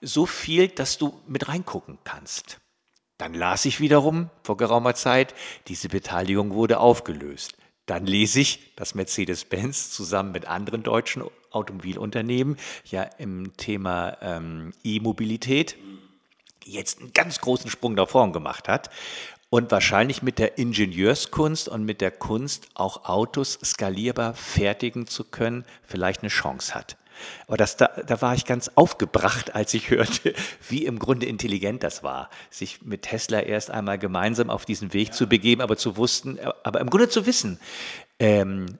so 0.00 0.26
viel, 0.26 0.68
dass 0.68 0.98
du 0.98 1.20
mit 1.26 1.48
reingucken 1.48 1.98
kannst. 2.04 2.58
Dann 3.18 3.34
las 3.34 3.64
ich 3.66 3.80
wiederum 3.80 4.30
vor 4.42 4.56
geraumer 4.56 4.94
Zeit, 4.94 5.34
diese 5.68 5.88
Beteiligung 5.88 6.54
wurde 6.54 6.80
aufgelöst. 6.80 7.54
Dann 7.86 8.06
lese 8.06 8.40
ich, 8.40 8.74
dass 8.76 8.94
Mercedes-Benz 8.94 9.90
zusammen 9.90 10.32
mit 10.32 10.46
anderen 10.46 10.82
deutschen 10.82 11.22
Automobilunternehmen 11.54 12.56
ja 12.84 13.02
im 13.18 13.56
Thema 13.56 14.16
ähm, 14.20 14.72
E-Mobilität 14.84 15.76
jetzt 16.64 17.00
einen 17.00 17.12
ganz 17.12 17.40
großen 17.40 17.70
Sprung 17.70 17.94
nach 17.94 18.08
vorn 18.08 18.32
gemacht 18.32 18.68
hat 18.68 18.90
und 19.50 19.70
wahrscheinlich 19.70 20.22
mit 20.22 20.38
der 20.38 20.56
Ingenieurskunst 20.56 21.68
und 21.68 21.84
mit 21.84 22.00
der 22.00 22.10
Kunst 22.10 22.68
auch 22.74 23.04
Autos 23.04 23.58
skalierbar 23.62 24.34
fertigen 24.34 25.06
zu 25.06 25.24
können, 25.24 25.64
vielleicht 25.82 26.22
eine 26.22 26.30
Chance 26.30 26.74
hat. 26.74 26.96
Aber 27.46 27.56
das, 27.56 27.76
da, 27.76 27.88
da 28.06 28.22
war 28.22 28.34
ich 28.34 28.46
ganz 28.46 28.70
aufgebracht, 28.74 29.54
als 29.54 29.74
ich 29.74 29.90
hörte, 29.90 30.34
wie 30.68 30.86
im 30.86 30.98
Grunde 30.98 31.26
intelligent 31.26 31.82
das 31.82 32.02
war, 32.02 32.30
sich 32.50 32.82
mit 32.82 33.02
Tesla 33.02 33.40
erst 33.40 33.70
einmal 33.70 33.98
gemeinsam 33.98 34.50
auf 34.50 34.64
diesen 34.64 34.92
Weg 34.92 35.12
zu 35.12 35.26
begeben, 35.26 35.60
aber 35.60 35.76
zu 35.76 35.96
wussten, 35.98 36.38
aber 36.62 36.80
im 36.80 36.90
Grunde 36.90 37.10
zu 37.10 37.26
wissen, 37.26 37.60
ähm, 38.18 38.78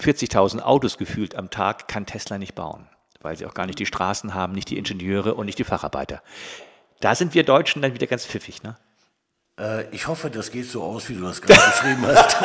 40.000 0.00 0.60
Autos 0.60 0.98
gefühlt 0.98 1.34
am 1.34 1.50
Tag 1.50 1.88
kann 1.88 2.06
Tesla 2.06 2.38
nicht 2.38 2.54
bauen, 2.54 2.88
weil 3.20 3.36
sie 3.36 3.46
auch 3.46 3.54
gar 3.54 3.66
nicht 3.66 3.78
die 3.78 3.86
Straßen 3.86 4.34
haben, 4.34 4.52
nicht 4.52 4.70
die 4.70 4.78
Ingenieure 4.78 5.34
und 5.34 5.46
nicht 5.46 5.58
die 5.58 5.64
Facharbeiter. 5.64 6.22
Da 7.00 7.14
sind 7.14 7.34
wir 7.34 7.44
Deutschen 7.44 7.82
dann 7.82 7.94
wieder 7.94 8.06
ganz 8.06 8.26
pfiffig, 8.26 8.62
ne? 8.62 8.76
Äh, 9.58 9.88
ich 9.90 10.06
hoffe, 10.06 10.30
das 10.30 10.50
geht 10.50 10.70
so 10.70 10.82
aus, 10.82 11.08
wie 11.08 11.14
du 11.14 11.22
das 11.22 11.40
gerade 11.40 11.60
beschrieben 11.70 12.06
hast. 12.06 12.36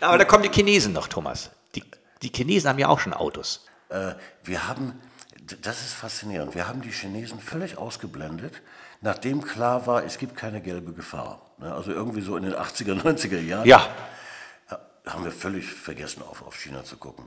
Aber 0.00 0.18
da 0.18 0.24
kommen 0.24 0.42
die 0.42 0.50
Chinesen 0.50 0.92
noch, 0.92 1.08
Thomas. 1.08 1.50
Die, 1.74 1.82
die 2.22 2.28
Chinesen 2.28 2.68
haben 2.68 2.78
ja 2.78 2.88
auch 2.88 3.00
schon 3.00 3.14
Autos. 3.14 3.66
Äh, 3.88 4.12
wir 4.44 4.68
haben, 4.68 5.00
das 5.62 5.80
ist 5.80 5.94
faszinierend, 5.94 6.54
wir 6.54 6.68
haben 6.68 6.82
die 6.82 6.90
Chinesen 6.90 7.40
völlig 7.40 7.78
ausgeblendet, 7.78 8.62
nachdem 9.00 9.42
klar 9.42 9.86
war, 9.86 10.04
es 10.04 10.18
gibt 10.18 10.36
keine 10.36 10.60
gelbe 10.60 10.92
Gefahr. 10.92 11.40
Ne, 11.58 11.72
also 11.72 11.92
irgendwie 11.92 12.20
so 12.20 12.36
in 12.36 12.42
den 12.42 12.54
80er, 12.54 13.00
90er 13.00 13.40
Jahren. 13.40 13.66
Ja. 13.66 13.88
Haben 15.06 15.24
wir 15.24 15.32
völlig 15.32 15.66
vergessen, 15.72 16.22
auf, 16.22 16.42
auf 16.42 16.56
China 16.56 16.84
zu 16.84 16.96
gucken. 16.96 17.26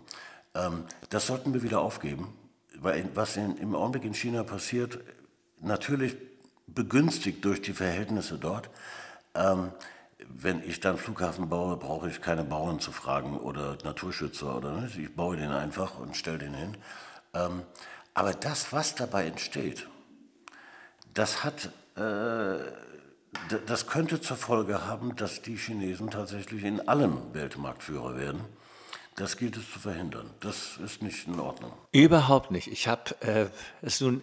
Ähm, 0.56 0.84
das 1.10 1.28
sollten 1.28 1.54
wir 1.54 1.64
wieder 1.64 1.82
aufgeben, 1.82 2.34
weil 2.76 3.10
was 3.14 3.38
in, 3.38 3.58
im 3.58 3.76
Augenblick 3.76 4.04
in 4.04 4.14
China 4.14 4.44
passiert, 4.44 5.00
natürlich 5.62 6.16
begünstigt 6.68 7.44
durch 7.46 7.62
die 7.62 7.74
Verhältnisse 7.74 8.38
dort. 8.38 8.70
Ähm, 9.36 9.72
wenn 10.28 10.62
ich 10.64 10.80
dann 10.80 10.98
Flughafen 10.98 11.50
baue, 11.50 11.78
brauche 11.78 12.10
ich 12.10 12.22
keine 12.22 12.44
Bauern 12.44 12.80
zu 12.80 12.92
fragen 12.92 13.38
oder 13.38 13.78
Naturschützer 13.84 14.58
oder 14.58 14.74
ne? 14.74 14.90
ich 14.98 15.16
baue 15.16 15.38
den 15.38 15.52
einfach 15.52 15.98
und 15.98 16.16
stelle 16.16 16.40
den 16.40 16.54
hin. 16.54 16.78
Ähm, 17.34 17.64
aber 18.14 18.34
das, 18.34 18.74
was 18.74 18.96
dabei 18.96 19.26
entsteht, 19.28 19.88
das 21.14 21.44
hat, 21.44 21.70
äh, 21.96 22.00
das 23.68 23.88
könnte 23.88 24.22
zur 24.22 24.38
Folge 24.38 24.86
haben, 24.86 25.16
dass 25.16 25.42
die 25.42 25.56
Chinesen 25.56 26.10
tatsächlich 26.10 26.64
in 26.64 26.88
allem 26.88 27.34
Weltmarktführer 27.34 28.18
werden. 28.18 28.42
Das 29.16 29.38
gilt 29.38 29.58
es 29.58 29.70
zu 29.72 29.80
verhindern. 29.80 30.30
Das 30.40 30.78
ist 30.78 31.02
nicht 31.02 31.28
in 31.28 31.40
Ordnung. 31.40 31.74
Überhaupt 31.92 32.52
nicht. 32.52 32.68
Ich 32.68 32.88
habe 32.88 33.16
äh, 33.22 33.50
es 33.82 34.00
nun 34.00 34.22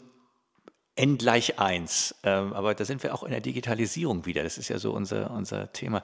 n 0.97 1.19
gleich 1.19 1.59
1. 1.59 2.15
Ähm, 2.23 2.53
aber 2.55 2.75
da 2.75 2.85
sind 2.85 3.03
wir 3.03 3.15
auch 3.15 3.23
in 3.23 3.31
der 3.31 3.41
Digitalisierung 3.41 4.25
wieder. 4.25 4.43
Das 4.43 4.57
ist 4.57 4.69
ja 4.69 4.79
so 4.79 4.93
unser, 4.93 5.31
unser 5.31 5.73
Thema. 5.73 6.03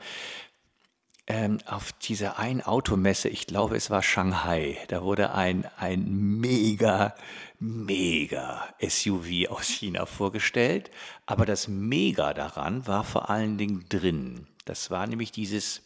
Ähm, 1.29 1.59
auf 1.67 1.93
dieser 1.93 2.39
einen 2.39 2.63
Automesse, 2.63 3.29
ich 3.29 3.47
glaube, 3.47 3.77
es 3.77 3.91
war 3.91 4.03
Shanghai, 4.03 4.77
da 4.89 5.03
wurde 5.03 5.33
ein, 5.33 5.65
ein 5.77 6.05
mega, 6.41 7.15
mega 7.61 8.67
SUV 8.81 9.49
aus 9.49 9.69
China 9.69 10.05
vorgestellt. 10.07 10.91
Aber 11.25 11.47
das 11.47 11.69
Mega 11.69 12.35
daran 12.35 12.87
war 12.89 13.05
vor 13.05 13.31
allen 13.31 13.57
Dingen 13.57 13.87
drin. 13.89 14.49
Das 14.65 14.91
war 14.91 15.07
nämlich 15.07 15.31
dieses, 15.31 15.83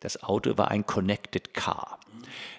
das 0.00 0.22
Auto 0.22 0.58
war 0.58 0.70
ein 0.70 0.84
Connected 0.84 1.54
Car. 1.54 2.00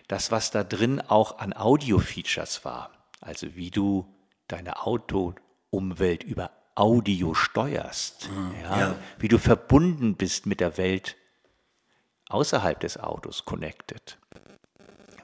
Das, 0.08 0.32
was 0.32 0.52
da 0.52 0.64
drin 0.64 1.02
auch 1.02 1.40
an 1.40 1.54
Audio-Features 1.54 2.64
war, 2.64 2.92
also 3.20 3.56
wie 3.56 3.70
du 3.70 4.08
deine 4.48 4.86
Auto 4.86 5.36
Umwelt 5.70 6.24
über 6.24 6.52
Audio 6.76 7.34
steuerst, 7.34 8.30
mhm, 8.30 8.54
ja, 8.64 8.80
ja. 8.80 8.96
wie 9.20 9.28
du 9.28 9.38
verbunden 9.38 10.16
bist 10.16 10.46
mit 10.46 10.62
der 10.62 10.78
Welt 10.78 11.18
außerhalb 12.30 12.80
des 12.80 12.98
Autos, 13.00 13.46
connected. 13.46 14.18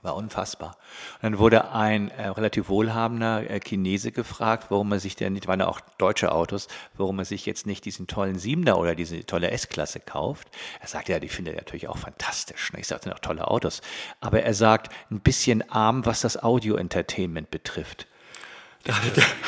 War 0.01 0.17
unfassbar. 0.17 0.75
Und 1.15 1.23
dann 1.23 1.39
wurde 1.39 1.71
ein 1.71 2.09
äh, 2.09 2.27
relativ 2.27 2.67
wohlhabender 2.67 3.49
äh, 3.49 3.61
Chinese 3.61 4.11
gefragt, 4.11 4.65
warum 4.69 4.91
er 4.91 4.99
sich 4.99 5.15
denn 5.15 5.31
nicht, 5.31 5.47
waren 5.47 5.61
ja 5.61 5.67
auch 5.67 5.79
deutsche 5.97 6.33
Autos, 6.33 6.67
warum 6.97 7.19
er 7.19 7.25
sich 7.25 7.45
jetzt 7.45 7.65
nicht 7.65 7.85
diesen 7.85 8.05
tollen 8.05 8.37
Siebener 8.37 8.77
oder 8.77 8.95
diese 8.95 9.25
tolle 9.25 9.49
S-Klasse 9.51 10.01
kauft. 10.01 10.49
Er 10.81 10.89
sagt, 10.89 11.07
ja, 11.07 11.21
die 11.21 11.29
findet 11.29 11.53
er 11.53 11.61
natürlich 11.61 11.87
auch 11.87 11.97
fantastisch. 11.97 12.73
Ne? 12.73 12.81
Ich 12.81 12.87
sage, 12.87 13.03
sind 13.03 13.13
auch 13.13 13.19
tolle 13.19 13.47
Autos. 13.47 13.79
Aber 14.19 14.43
er 14.43 14.53
sagt, 14.53 14.91
ein 15.09 15.21
bisschen 15.21 15.69
arm, 15.71 16.05
was 16.05 16.19
das 16.19 16.43
Audio-Entertainment 16.43 17.49
betrifft. 17.49 18.05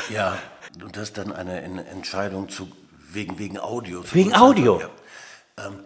Ja, 0.08 0.38
und 0.82 0.96
das 0.96 1.04
ist 1.04 1.18
dann 1.18 1.32
eine 1.32 1.60
Entscheidung 1.86 2.48
zu, 2.48 2.72
wegen, 3.10 3.38
wegen 3.38 3.58
Audio. 3.58 4.02
Wegen 4.10 4.34
Audio? 4.34 4.80
Ja. 4.80 5.66
Ähm, 5.66 5.80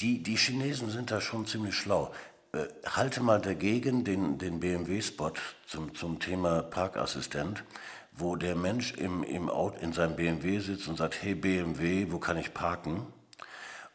die, 0.00 0.22
die 0.22 0.36
Chinesen 0.36 0.90
sind 0.90 1.10
da 1.10 1.20
schon 1.20 1.46
ziemlich 1.46 1.74
schlau. 1.74 2.12
Äh, 2.52 2.66
halte 2.86 3.22
mal 3.22 3.40
dagegen 3.40 4.04
den, 4.04 4.38
den 4.38 4.60
BMW-Spot 4.60 5.32
zum, 5.66 5.94
zum 5.94 6.20
Thema 6.20 6.62
Parkassistent, 6.62 7.64
wo 8.12 8.36
der 8.36 8.56
Mensch 8.56 8.92
im, 8.94 9.22
im 9.22 9.48
Auto, 9.50 9.78
in 9.80 9.92
seinem 9.92 10.16
BMW 10.16 10.60
sitzt 10.60 10.88
und 10.88 10.96
sagt, 10.96 11.22
hey 11.22 11.34
BMW, 11.34 12.06
wo 12.10 12.18
kann 12.18 12.36
ich 12.36 12.54
parken? 12.54 13.06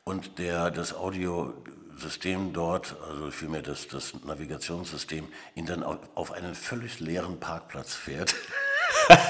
Und 0.03 0.39
der 0.39 0.71
das 0.71 0.93
Audiosystem 0.93 2.53
dort, 2.53 2.95
also 3.07 3.31
vielmehr 3.31 3.61
das, 3.61 3.87
das 3.87 4.13
Navigationssystem, 4.23 5.27
ihn 5.55 5.65
dann 5.65 5.83
auf, 5.83 6.31
einen 6.31 6.55
völlig 6.55 6.99
leeren 6.99 7.39
Parkplatz 7.39 7.93
fährt. 7.93 8.35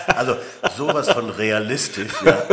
Also 0.08 0.38
sowas 0.76 1.10
von 1.10 1.30
realistisch. 1.30 2.12
Ja. 2.24 2.44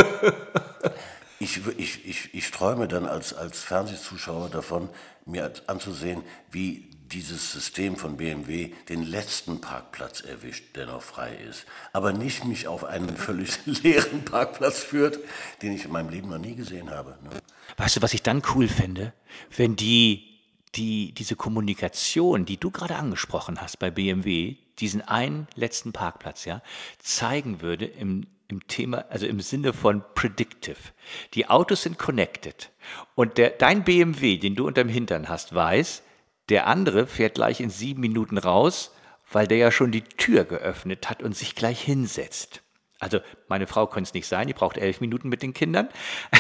Ich, 1.40 1.60
ich, 1.78 2.04
ich, 2.06 2.34
ich 2.34 2.50
träume 2.50 2.88
dann 2.88 3.06
als, 3.06 3.32
als 3.32 3.60
Fernsehzuschauer 3.62 4.50
davon, 4.50 4.88
mir 5.24 5.52
anzusehen, 5.66 6.22
wie 6.50 6.88
dieses 7.12 7.52
System 7.52 7.96
von 7.96 8.16
BMW 8.16 8.72
den 8.88 9.02
letzten 9.02 9.60
Parkplatz 9.60 10.20
erwischt, 10.20 10.76
der 10.76 10.86
noch 10.86 11.02
frei 11.02 11.34
ist. 11.48 11.64
Aber 11.92 12.12
nicht 12.12 12.44
mich 12.44 12.68
auf 12.68 12.84
einen 12.84 13.16
völlig 13.16 13.64
leeren 13.66 14.24
Parkplatz 14.24 14.82
führt, 14.82 15.18
den 15.62 15.72
ich 15.72 15.84
in 15.84 15.92
meinem 15.92 16.10
Leben 16.10 16.28
noch 16.28 16.38
nie 16.38 16.54
gesehen 16.54 16.90
habe. 16.90 17.18
Ne? 17.22 17.30
Weißt 17.76 17.96
du, 17.96 18.02
was 18.02 18.14
ich 18.14 18.22
dann 18.22 18.42
cool 18.54 18.68
fände? 18.68 19.12
Wenn 19.56 19.76
die, 19.76 20.38
die, 20.74 21.12
diese 21.12 21.36
Kommunikation, 21.36 22.44
die 22.44 22.58
du 22.58 22.70
gerade 22.70 22.96
angesprochen 22.96 23.60
hast 23.60 23.78
bei 23.78 23.90
BMW, 23.90 24.56
diesen 24.78 25.02
einen 25.02 25.48
letzten 25.54 25.92
Parkplatz, 25.92 26.44
ja, 26.44 26.62
zeigen 26.98 27.60
würde 27.60 27.86
im, 27.86 28.26
im 28.48 28.66
Thema, 28.66 29.04
also 29.10 29.26
im 29.26 29.40
Sinne 29.40 29.72
von 29.72 30.02
predictive. 30.14 30.76
Die 31.34 31.48
Autos 31.48 31.82
sind 31.82 31.98
connected 31.98 32.70
und 33.14 33.38
der, 33.38 33.50
dein 33.50 33.84
BMW, 33.84 34.38
den 34.38 34.56
du 34.56 34.66
unterm 34.66 34.88
Hintern 34.88 35.28
hast, 35.28 35.54
weiß, 35.54 36.02
der 36.48 36.66
andere 36.66 37.06
fährt 37.06 37.34
gleich 37.34 37.60
in 37.60 37.70
sieben 37.70 38.00
Minuten 38.00 38.38
raus, 38.38 38.94
weil 39.30 39.46
der 39.46 39.58
ja 39.58 39.70
schon 39.70 39.92
die 39.92 40.02
Tür 40.02 40.44
geöffnet 40.44 41.10
hat 41.10 41.22
und 41.22 41.36
sich 41.36 41.54
gleich 41.54 41.80
hinsetzt. 41.82 42.62
Also 42.98 43.20
meine 43.48 43.66
Frau 43.66 43.86
könnte 43.86 44.08
es 44.08 44.14
nicht 44.14 44.26
sein, 44.26 44.48
die 44.48 44.54
braucht 44.54 44.76
elf 44.76 45.00
Minuten 45.00 45.28
mit 45.28 45.42
den 45.42 45.54
Kindern. 45.54 45.88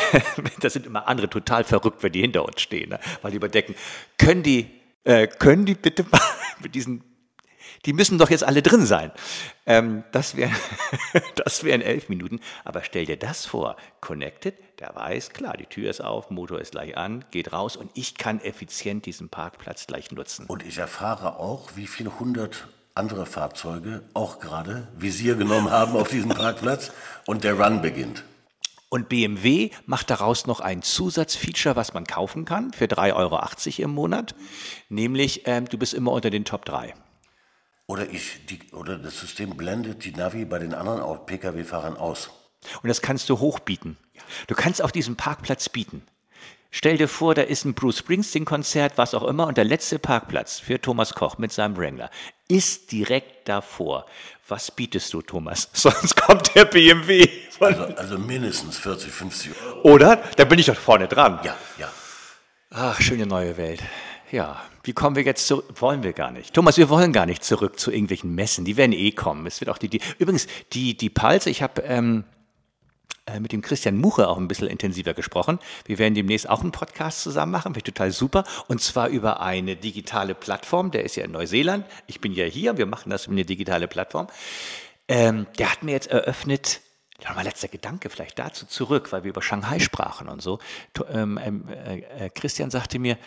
das 0.60 0.72
sind 0.72 0.86
immer 0.86 1.06
andere 1.06 1.30
total 1.30 1.62
verrückt, 1.62 2.02
wenn 2.02 2.12
die 2.12 2.22
hinter 2.22 2.44
uns 2.44 2.60
stehen, 2.60 2.90
ne? 2.90 3.00
weil 3.22 3.30
die 3.30 3.36
überdecken, 3.36 3.76
können 4.16 4.42
die, 4.42 4.68
äh, 5.04 5.28
können 5.28 5.66
die 5.66 5.74
bitte 5.74 6.04
mal 6.10 6.20
mit 6.60 6.74
diesen 6.74 7.04
Die 7.84 7.92
müssen 7.92 8.18
doch 8.18 8.30
jetzt 8.30 8.44
alle 8.44 8.62
drin 8.62 8.86
sein. 8.86 9.12
Ähm, 9.66 10.04
das 10.12 10.36
wären 10.36 10.54
das 11.36 11.64
wären 11.64 11.80
elf 11.80 12.08
Minuten. 12.08 12.40
Aber 12.64 12.82
stell 12.82 13.06
dir 13.06 13.16
das 13.16 13.46
vor. 13.46 13.76
Connected, 14.00 14.54
der 14.80 14.94
weiß, 14.94 15.30
klar, 15.30 15.56
die 15.56 15.66
Tür 15.66 15.90
ist 15.90 16.00
auf, 16.00 16.30
Motor 16.30 16.60
ist 16.60 16.72
gleich 16.72 16.96
an, 16.96 17.24
geht 17.30 17.52
raus 17.52 17.76
und 17.76 17.90
ich 17.94 18.16
kann 18.16 18.40
effizient 18.40 19.06
diesen 19.06 19.28
Parkplatz 19.28 19.86
gleich 19.86 20.10
nutzen. 20.12 20.46
Und 20.46 20.64
ich 20.64 20.78
erfahre 20.78 21.38
auch, 21.38 21.70
wie 21.76 21.86
viele 21.86 22.18
hundert 22.18 22.68
andere 22.94 23.26
Fahrzeuge 23.26 24.02
auch 24.12 24.40
gerade 24.40 24.88
Visier 24.96 25.36
genommen 25.36 25.70
haben 25.70 25.96
auf 25.96 26.08
diesem 26.08 26.30
Parkplatz 26.30 26.90
und 27.26 27.44
der 27.44 27.58
Run 27.58 27.80
beginnt. 27.80 28.24
Und 28.90 29.08
BMW 29.08 29.70
macht 29.86 30.08
daraus 30.10 30.46
noch 30.46 30.60
ein 30.60 30.82
Zusatzfeature, 30.82 31.76
was 31.76 31.92
man 31.92 32.04
kaufen 32.04 32.44
kann 32.44 32.72
für 32.72 32.86
3,80 32.86 33.14
Euro 33.14 33.84
im 33.84 33.90
Monat, 33.90 34.34
nämlich 34.88 35.42
ähm, 35.46 35.68
du 35.68 35.76
bist 35.76 35.92
immer 35.92 36.12
unter 36.12 36.30
den 36.30 36.44
Top 36.44 36.64
3. 36.64 36.94
Oder, 37.88 38.10
ich, 38.10 38.44
die, 38.46 38.60
oder 38.72 38.98
das 38.98 39.18
System 39.18 39.56
blendet 39.56 40.04
die 40.04 40.12
Navi 40.12 40.44
bei 40.44 40.58
den 40.58 40.74
anderen 40.74 41.24
Pkw-Fahrern 41.24 41.96
aus. 41.96 42.28
Und 42.82 42.88
das 42.88 43.00
kannst 43.00 43.30
du 43.30 43.38
hochbieten. 43.38 43.96
Du 44.46 44.54
kannst 44.54 44.82
auf 44.82 44.92
diesem 44.92 45.16
Parkplatz 45.16 45.70
bieten. 45.70 46.02
Stell 46.70 46.98
dir 46.98 47.08
vor, 47.08 47.34
da 47.34 47.40
ist 47.40 47.64
ein 47.64 47.72
Bruce 47.72 48.00
Springsteen-Konzert, 48.00 48.98
was 48.98 49.14
auch 49.14 49.22
immer, 49.22 49.46
und 49.46 49.56
der 49.56 49.64
letzte 49.64 49.98
Parkplatz 49.98 50.60
für 50.60 50.78
Thomas 50.78 51.14
Koch 51.14 51.38
mit 51.38 51.50
seinem 51.50 51.78
Wrangler 51.78 52.10
ist 52.46 52.92
direkt 52.92 53.48
davor. 53.48 54.04
Was 54.48 54.70
bietest 54.70 55.14
du, 55.14 55.22
Thomas? 55.22 55.70
Sonst 55.72 56.14
kommt 56.14 56.54
der 56.54 56.66
BMW. 56.66 57.26
Also, 57.58 57.84
also, 57.84 58.18
mindestens 58.18 58.76
40, 58.76 59.10
50 59.10 59.52
Euro. 59.62 59.94
Oder? 59.94 60.16
Da 60.36 60.44
bin 60.44 60.58
ich 60.58 60.66
doch 60.66 60.76
vorne 60.76 61.08
dran. 61.08 61.40
Ja, 61.42 61.56
ja. 61.78 61.90
Ach, 62.70 63.00
schöne 63.00 63.26
neue 63.26 63.56
Welt. 63.56 63.82
Ja, 64.30 64.62
wie 64.88 64.94
kommen 64.94 65.16
wir 65.16 65.22
jetzt 65.22 65.46
zurück? 65.46 65.66
Wollen 65.76 66.02
wir 66.02 66.14
gar 66.14 66.30
nicht. 66.30 66.54
Thomas, 66.54 66.78
wir 66.78 66.88
wollen 66.88 67.12
gar 67.12 67.26
nicht 67.26 67.44
zurück 67.44 67.78
zu 67.78 67.92
irgendwelchen 67.92 68.34
Messen. 68.34 68.64
Die 68.64 68.78
werden 68.78 68.92
eh 68.92 69.12
kommen. 69.12 69.46
Es 69.46 69.60
wird 69.60 69.68
auch 69.68 69.76
die, 69.76 69.88
die 69.88 70.00
übrigens, 70.18 70.46
die, 70.72 70.96
die 70.96 71.10
Pulse, 71.10 71.50
ich 71.50 71.62
habe 71.62 71.82
ähm, 71.82 72.24
äh, 73.26 73.38
mit 73.38 73.52
dem 73.52 73.60
Christian 73.60 73.98
Muche 73.98 74.26
auch 74.26 74.38
ein 74.38 74.48
bisschen 74.48 74.66
intensiver 74.66 75.12
gesprochen. 75.12 75.58
Wir 75.84 75.98
werden 75.98 76.14
demnächst 76.14 76.48
auch 76.48 76.62
einen 76.62 76.72
Podcast 76.72 77.20
zusammen 77.20 77.52
machen, 77.52 77.74
wäre 77.74 77.82
total 77.82 78.12
super. 78.12 78.44
Und 78.66 78.80
zwar 78.80 79.08
über 79.08 79.42
eine 79.42 79.76
digitale 79.76 80.34
Plattform. 80.34 80.90
Der 80.90 81.04
ist 81.04 81.16
ja 81.16 81.24
in 81.24 81.32
Neuseeland. 81.32 81.84
Ich 82.06 82.22
bin 82.22 82.32
ja 82.32 82.46
hier. 82.46 82.78
Wir 82.78 82.86
machen 82.86 83.10
das 83.10 83.26
über 83.26 83.34
eine 83.34 83.44
digitale 83.44 83.88
Plattform. 83.88 84.28
Ähm, 85.06 85.46
der 85.58 85.70
hat 85.70 85.82
mir 85.82 85.92
jetzt 85.92 86.10
eröffnet, 86.10 86.80
Nochmal 87.26 87.44
letzter 87.44 87.66
Gedanke 87.66 88.10
vielleicht 88.10 88.38
dazu 88.38 88.64
zurück, 88.64 89.10
weil 89.10 89.24
wir 89.24 89.30
über 89.30 89.42
Shanghai 89.42 89.80
sprachen 89.80 90.28
und 90.28 90.40
so. 90.40 90.60
Ähm, 91.10 91.36
ähm, 91.42 91.68
äh, 91.68 92.26
äh, 92.26 92.30
Christian 92.30 92.70
sagte 92.70 93.00
mir, 93.00 93.18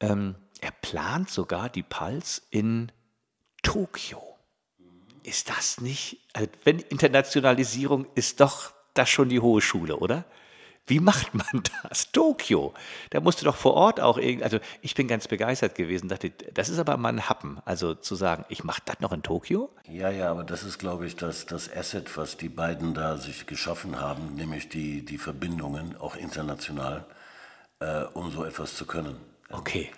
ähm, 0.00 0.34
er 0.60 0.70
plant 0.70 1.30
sogar 1.30 1.68
die 1.68 1.82
Pulse 1.82 2.42
in 2.50 2.90
Tokio. 3.62 4.22
Ist 5.22 5.48
das 5.50 5.80
nicht, 5.80 6.18
also 6.32 6.48
wenn 6.64 6.78
Internationalisierung 6.78 8.06
ist 8.14 8.40
doch 8.40 8.72
das 8.94 9.08
schon 9.08 9.28
die 9.28 9.40
hohe 9.40 9.60
Schule, 9.60 9.96
oder? 9.96 10.24
Wie 10.86 11.00
macht 11.00 11.34
man 11.34 11.62
das? 11.82 12.10
Tokio. 12.12 12.72
Da 13.10 13.20
musste 13.20 13.44
doch 13.44 13.56
vor 13.56 13.74
Ort 13.74 14.00
auch 14.00 14.16
irgendwie, 14.16 14.44
also 14.44 14.58
ich 14.80 14.94
bin 14.94 15.06
ganz 15.06 15.28
begeistert 15.28 15.74
gewesen, 15.74 16.08
dachte, 16.08 16.30
das 16.30 16.70
ist 16.70 16.78
aber 16.78 16.96
mal 16.96 17.10
ein 17.10 17.28
Happen, 17.28 17.60
also 17.66 17.94
zu 17.94 18.14
sagen, 18.14 18.44
ich 18.48 18.64
mache 18.64 18.82
das 18.86 19.00
noch 19.00 19.12
in 19.12 19.22
Tokio? 19.22 19.70
Ja, 19.86 20.10
ja, 20.10 20.30
aber 20.30 20.44
das 20.44 20.62
ist, 20.62 20.78
glaube 20.78 21.06
ich, 21.06 21.14
das, 21.14 21.44
das 21.44 21.70
Asset, 21.70 22.16
was 22.16 22.38
die 22.38 22.48
beiden 22.48 22.94
da 22.94 23.18
sich 23.18 23.46
geschaffen 23.46 24.00
haben, 24.00 24.34
nämlich 24.34 24.70
die, 24.70 25.04
die 25.04 25.18
Verbindungen, 25.18 25.94
auch 25.98 26.16
international, 26.16 27.04
äh, 27.80 28.04
um 28.14 28.30
so 28.30 28.44
etwas 28.44 28.74
zu 28.74 28.86
können. 28.86 29.16
Okay, 29.50 29.90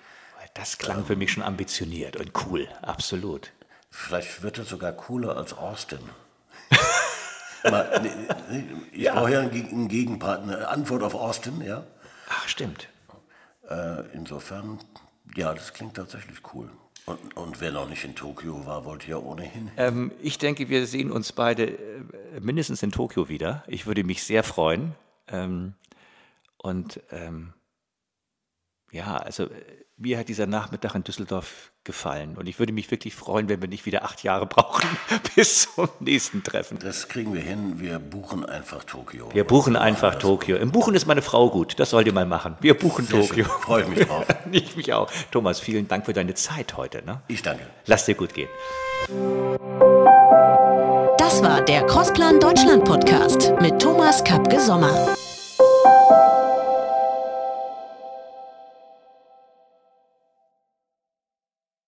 das 0.54 0.78
klang 0.78 1.04
für 1.04 1.16
mich 1.16 1.32
schon 1.32 1.42
ambitioniert 1.42 2.16
und 2.16 2.32
cool, 2.44 2.68
absolut. 2.82 3.52
Vielleicht 3.90 4.42
wird 4.42 4.58
es 4.58 4.68
sogar 4.68 4.92
cooler 4.92 5.36
als 5.36 5.52
Austin. 5.52 6.00
Mal, 7.64 8.00
ich 8.92 9.02
ja. 9.02 9.14
brauche 9.14 9.32
ja 9.32 9.40
einen 9.40 9.88
Gegenpart, 9.88 10.42
eine 10.42 10.68
Antwort 10.68 11.02
auf 11.02 11.14
Austin, 11.14 11.60
ja. 11.60 11.84
Ach, 12.28 12.48
stimmt. 12.48 12.88
Äh, 13.68 14.02
insofern, 14.12 14.78
ja, 15.36 15.52
das 15.52 15.72
klingt 15.72 15.94
tatsächlich 15.94 16.38
cool. 16.54 16.70
Und, 17.06 17.36
und, 17.36 17.60
wer 17.60 17.72
noch 17.72 17.88
nicht 17.88 18.04
in 18.04 18.14
Tokio 18.14 18.66
war, 18.66 18.84
wollte 18.84 19.08
ja 19.08 19.16
ohnehin. 19.16 19.70
Ähm, 19.76 20.12
ich 20.22 20.38
denke, 20.38 20.68
wir 20.68 20.86
sehen 20.86 21.10
uns 21.10 21.32
beide 21.32 21.66
äh, 21.66 22.40
mindestens 22.40 22.82
in 22.82 22.92
Tokio 22.92 23.28
wieder. 23.28 23.64
Ich 23.66 23.86
würde 23.86 24.04
mich 24.04 24.22
sehr 24.22 24.44
freuen. 24.44 24.94
Ähm, 25.26 25.74
und 26.58 27.00
ähm, 27.10 27.52
ja, 28.90 29.16
also 29.16 29.44
äh, 29.44 29.81
mir 29.96 30.18
hat 30.18 30.29
dieser 30.29 30.46
Nachmittag 30.46 30.94
in 30.94 31.05
Düsseldorf 31.05 31.72
gefallen. 31.85 32.37
Und 32.37 32.46
ich 32.46 32.59
würde 32.59 32.72
mich 32.72 32.90
wirklich 32.90 33.14
freuen, 33.14 33.48
wenn 33.48 33.61
wir 33.61 33.68
nicht 33.68 33.87
wieder 33.87 34.05
acht 34.05 34.22
Jahre 34.22 34.46
brauchen 34.46 34.88
bis 35.35 35.68
zum 35.74 35.88
nächsten 36.00 36.42
Treffen. 36.42 36.79
Das 36.79 37.09
kriegen 37.09 37.35
wir 37.35 37.40
hin. 37.40 37.81
Wir 37.81 37.98
buchen 37.98 38.44
einfach 38.46 38.85
Tokio. 38.85 39.29
Wir 39.33 39.44
buchen 39.44 39.76
einfach 39.76 40.16
Tokio. 40.16 40.57
Im 40.57 40.72
Buchen 40.72 40.94
ist 40.94 41.07
meine 41.07 41.22
Frau 41.22 41.50
gut. 41.50 41.79
Das 41.79 41.90
sollt 41.90 42.07
ihr 42.07 42.12
mal 42.12 42.26
machen. 42.26 42.57
Wir 42.61 42.74
buchen 42.74 43.07
Sehr 43.07 43.20
Tokio. 43.20 43.44
Freue 43.44 43.83
ich 43.83 43.88
mich 43.88 44.07
drauf. 44.07 44.26
ich 44.53 44.76
mich 44.76 44.92
auch. 44.92 45.11
Thomas, 45.31 45.61
vielen 45.61 45.87
Dank 45.87 46.07
für 46.07 46.12
deine 46.12 46.35
Zeit 46.35 46.76
heute. 46.76 47.05
Ne? 47.05 47.20
Ich 47.29 47.42
danke. 47.42 47.66
Lass 47.87 48.07
dir 48.07 48.14
gut 48.14 48.35
gehen. 48.35 48.48
Das 51.18 51.42
war 51.42 51.62
der 51.62 51.85
Crossplan 51.87 52.40
Deutschland 52.40 52.85
Podcast 52.85 53.53
mit 53.61 53.81
Thomas 53.81 54.24
Kapke 54.24 54.59
Sommer. 54.61 55.14